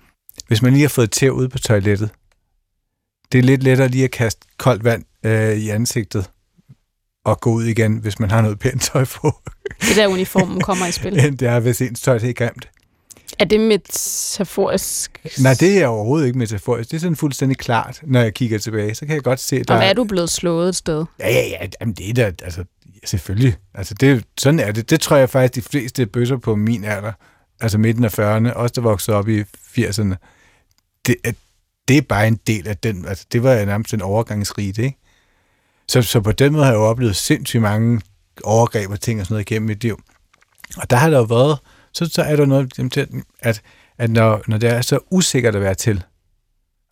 [0.46, 2.10] hvis man lige har fået tæv ude på toilettet,
[3.32, 6.30] det er lidt lettere lige at kaste koldt vand øh, i ansigtet
[7.24, 9.34] og gå ud igen, hvis man har noget pænt tøj på.
[9.80, 11.18] Det er der uniformen kommer i spil.
[11.26, 12.68] End det er, hvis ens tøj er helt grimt.
[13.38, 15.20] Er det metaforisk?
[15.38, 16.90] Nej, det er overhovedet ikke metaforisk.
[16.90, 18.94] Det er sådan fuldstændig klart, når jeg kigger tilbage.
[18.94, 21.04] Så kan jeg godt se, der Og er du blevet slået et sted?
[21.20, 21.66] Ja, ja, ja.
[21.80, 22.64] Jamen, det er da, altså,
[23.04, 23.56] selvfølgelig.
[23.74, 24.90] Altså, det, sådan er det.
[24.90, 27.12] Det tror jeg faktisk, de fleste bøsser på min alder,
[27.60, 30.14] altså midten af 40'erne, også der voksede op i 80'erne,
[31.06, 31.32] det, er-
[31.88, 34.98] det er bare en del af den, altså, det var nærmest en overgangsrige, ikke?
[35.88, 38.00] Så, så på den måde har jeg jo oplevet sindssygt mange
[38.44, 40.00] overgreb og ting og sådan noget igennem mit liv.
[40.76, 41.58] Og der har der jo været,
[41.94, 43.62] så, så er der noget, til, at,
[43.98, 46.04] at når, når det er så usikkert at være til,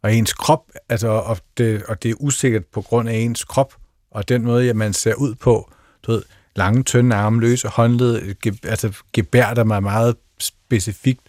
[0.03, 3.75] og ens krop, altså, og det, og det er usikkert på grund af ens krop,
[4.11, 5.73] og den måde, at man ser ud på,
[6.03, 6.23] du ved,
[6.57, 11.21] lange, tynde arme, løse håndled, ge, altså gebærder mig meget specifikt,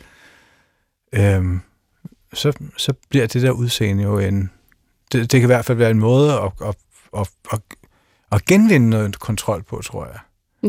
[1.14, 1.62] øhm,
[2.34, 4.52] så, så bliver det der udseende jo en...
[5.12, 6.76] Det, det kan i hvert fald være en måde at, at,
[7.18, 7.60] at, at,
[8.32, 10.20] at genvinde noget kontrol på, tror jeg.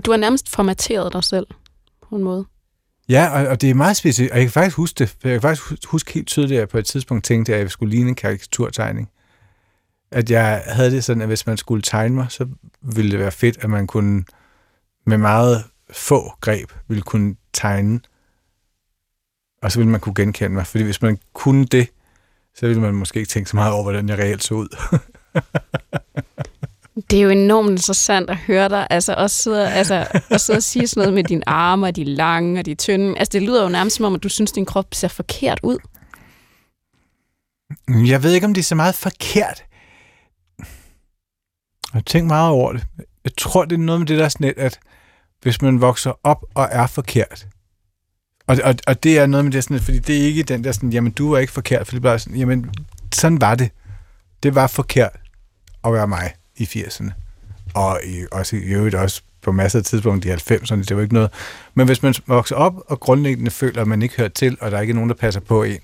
[0.03, 1.47] Du har nærmest formateret dig selv
[2.09, 2.47] på en måde.
[3.09, 5.41] Ja, og, og det er meget specifikt, og jeg kan faktisk huske det, jeg kan
[5.41, 8.15] faktisk huske helt tydeligt, at jeg på et tidspunkt tænkte, at jeg skulle ligne en
[8.15, 9.11] karikaturtegning.
[10.11, 12.49] At jeg havde det sådan, at hvis man skulle tegne mig, så
[12.83, 14.25] ville det være fedt, at man kunne
[15.07, 18.01] med meget få greb ville kunne tegne,
[19.63, 20.67] og så ville man kunne genkende mig.
[20.67, 21.89] Fordi hvis man kunne det,
[22.55, 24.69] så ville man måske ikke tænke så meget over, hvordan jeg reelt så ud.
[27.11, 30.63] Det er jo enormt interessant at høre dig, altså også sidde, altså, at sidde og
[30.63, 33.19] sige sådan noget med dine arme, og de lange og de tynde.
[33.19, 35.79] Altså det lyder jo nærmest som om, at du synes, din krop ser forkert ud.
[37.89, 39.65] Jeg ved ikke, om det er så meget forkert.
[40.59, 40.67] Jeg
[41.93, 42.87] har tænkt meget over det.
[43.25, 44.79] Jeg tror, det er noget med det der sådan at
[45.43, 47.47] hvis man vokser op og er forkert,
[48.47, 50.73] og, og, og det er noget med det sådan fordi det er ikke den der
[50.73, 52.71] sådan, jamen du er ikke forkert, for det er bare sådan, jamen
[53.15, 53.71] sådan var det.
[54.43, 55.11] Det var forkert
[55.85, 57.11] at være mig i 80'erne.
[57.75, 61.15] Og i, også i øvrigt også på masser af tidspunkter i 90'erne, det var ikke
[61.15, 61.31] noget.
[61.75, 64.77] Men hvis man vokser op og grundlæggende føler, at man ikke hører til, og der
[64.77, 65.79] er ikke nogen, der passer på en,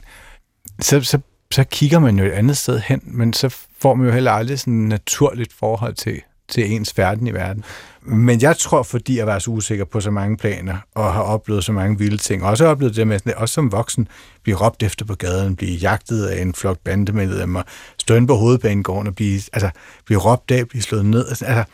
[0.81, 1.19] så, så,
[1.51, 4.59] så kigger man jo et andet sted hen, men så får man jo heller aldrig
[4.59, 7.65] sådan et naturligt forhold til, til ens verden i verden.
[8.03, 11.65] Men jeg tror, fordi jeg var så usikker på så mange planer, og har oplevet
[11.65, 14.09] så mange vilde ting, også har oplevet det med, sådan, også som voksen,
[14.43, 17.63] blive råbt efter på gaden, blive jagtet af en flok bandemedlemmer,
[17.99, 19.71] stå inde på hovedbanegården og blive, altså,
[20.07, 21.29] blive råbt af, blive slået ned.
[21.29, 21.65] Altså, altså,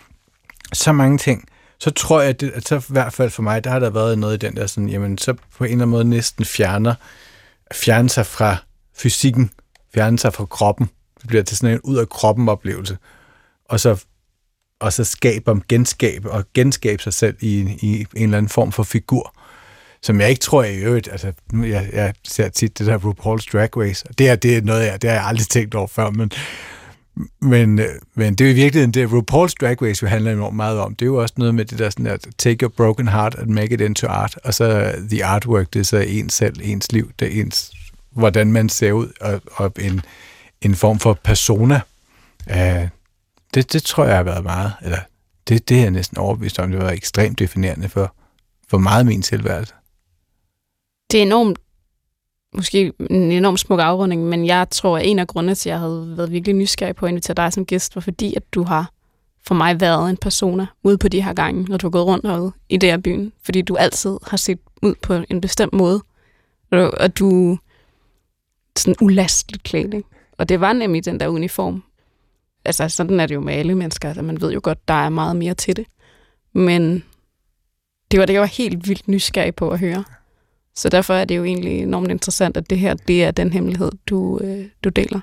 [0.72, 1.48] så mange ting.
[1.80, 3.90] Så tror jeg, at, det, at så i hvert fald for mig, der har der
[3.90, 6.94] været noget i den der sådan, jamen så på en eller anden måde næsten fjerner,
[7.74, 8.56] fjerne sig fra
[8.96, 9.50] fysikken,
[9.94, 10.90] fjerne sig fra kroppen.
[11.20, 12.98] Det bliver til sådan en ud af kroppen oplevelse.
[13.68, 14.04] Og så,
[14.80, 18.72] og så skabe om genskabe og genskabe sig selv i, i en eller anden form
[18.72, 19.34] for figur,
[20.02, 22.98] som jeg ikke tror jeg i øvrigt, altså nu, jeg, jeg ser tit det der
[22.98, 25.74] RuPaul's Drag Race, og det er, det er noget, jeg, det har jeg aldrig tænkt
[25.74, 26.32] over før, men,
[27.40, 30.56] men, øh, men det er jo i virkeligheden det, RuPaul's Drag Race jo handler enormt
[30.56, 30.94] meget om.
[30.94, 33.50] Det er jo også noget med det der sådan, at take your broken heart and
[33.50, 37.10] make it into art, og så the artwork, det er så ens selv, ens liv,
[37.18, 37.72] det er ens,
[38.10, 40.00] hvordan man ser ud, og, og en,
[40.62, 41.80] en form for persona.
[42.50, 42.88] Uh,
[43.56, 44.98] det, det tror jeg har været meget, eller
[45.48, 48.14] det, det er jeg næsten overbevist om, det var ekstremt definerende for,
[48.68, 49.74] for meget af min tilværelse.
[51.10, 51.58] Det er enormt,
[52.54, 55.80] måske en enormt smuk afrunding, men jeg tror, at en af grundene til, at jeg
[55.80, 58.90] havde været virkelig nysgerrig på at invitere dig som gæst, var fordi, at du har
[59.46, 62.26] for mig været en persona ude på de her gange, når du har gået rundt
[62.26, 63.32] herude i det her byen.
[63.42, 66.02] Fordi du altid har set ud på en bestemt måde.
[66.70, 67.56] Og, du er
[68.78, 70.08] sådan ulasteligt klædt, ikke?
[70.38, 71.82] Og det var nemlig den der uniform.
[72.66, 74.08] Altså, sådan er det jo med alle mennesker.
[74.08, 75.86] Altså, man ved jo godt, der er meget mere til det.
[76.54, 77.04] Men
[78.10, 80.04] det var det, jeg var helt vildt nysgerrig på at høre.
[80.74, 83.90] Så derfor er det jo egentlig enormt interessant, at det her, det er den hemmelighed,
[84.06, 85.20] du, øh, du deler.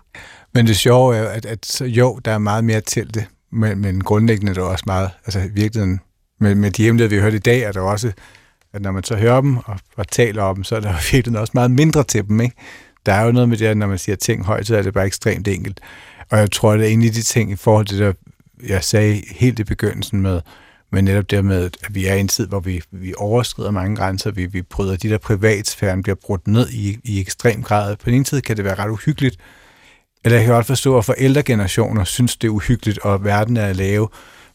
[0.54, 3.78] Men det sjove er jo, at, at jo, der er meget mere til det, men,
[3.78, 6.00] men grundlæggende er der også meget, altså i virkeligheden,
[6.40, 8.12] med, med de hemmeligheder, vi har hørt i dag, er der også,
[8.74, 10.98] at når man så hører dem og, og taler om dem, så er der jo
[11.12, 12.56] virkelig også meget mindre til dem, ikke?
[13.06, 14.94] Der er jo noget med det, at når man siger ting højt, så er det
[14.94, 15.80] bare ekstremt enkelt.
[16.30, 18.16] Og jeg tror, det er en af de ting i forhold til det,
[18.68, 20.42] jeg sagde helt i begyndelsen med,
[20.92, 23.96] men netop det med, at vi er i en tid, hvor vi, vi overskrider mange
[23.96, 27.96] grænser, vi, vi bryder de der privatsfæren, bliver brudt ned i, i ekstrem grad.
[27.96, 29.38] På den ene side kan det være ret uhyggeligt,
[30.24, 33.66] eller jeg kan godt forstå, at forældre generationer synes, det er uhyggeligt, og verden er
[33.66, 34.08] at lave,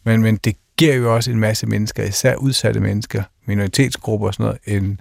[0.05, 4.45] men, men det giver jo også en masse mennesker, især udsatte mennesker, minoritetsgrupper og sådan
[4.45, 5.01] noget, en,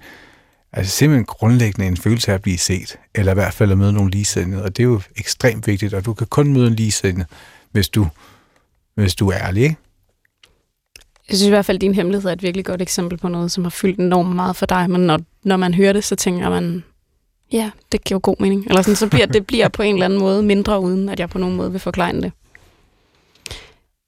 [0.74, 3.94] altså simpelthen grundlæggende en følelse af at blive set, eller i hvert fald at møde
[3.94, 7.26] nogle ligesindede, og det er jo ekstremt vigtigt, og du kan kun møde en ligesindede,
[7.72, 8.08] hvis du,
[8.96, 9.78] hvis du er ærlig, ikke?
[11.30, 13.52] Jeg synes i hvert fald, at din hemmelighed er et virkelig godt eksempel på noget,
[13.52, 16.50] som har fyldt enormt meget for dig, men når, når man hører det, så tænker
[16.50, 16.84] man,
[17.52, 18.66] ja, det giver god mening.
[18.68, 21.30] Eller sådan, så bliver det bliver på en eller anden måde mindre, uden at jeg
[21.30, 22.32] på nogen måde vil forklare det.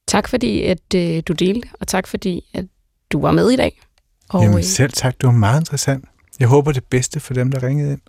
[0.08, 2.66] Tak fordi, at øh, du delte, og tak fordi, at
[3.12, 3.82] du var med i dag.
[4.30, 6.06] Og, Jamen selv tak, det var meget interessant.
[6.40, 8.02] Jeg håber det bedste for dem, der ringede ind.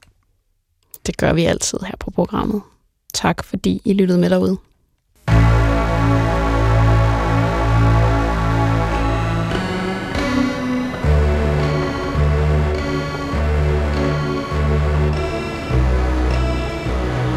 [1.06, 2.62] Det gør vi altid her på programmet.
[3.14, 4.56] Tak fordi I lyttede med derude.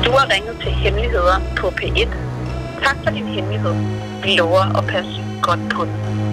[0.06, 2.10] Du har ringet til Hemmeligheder på P1.
[2.84, 3.74] Tak for din hemmelighed.
[4.24, 6.33] Vi lover at passe godt på den.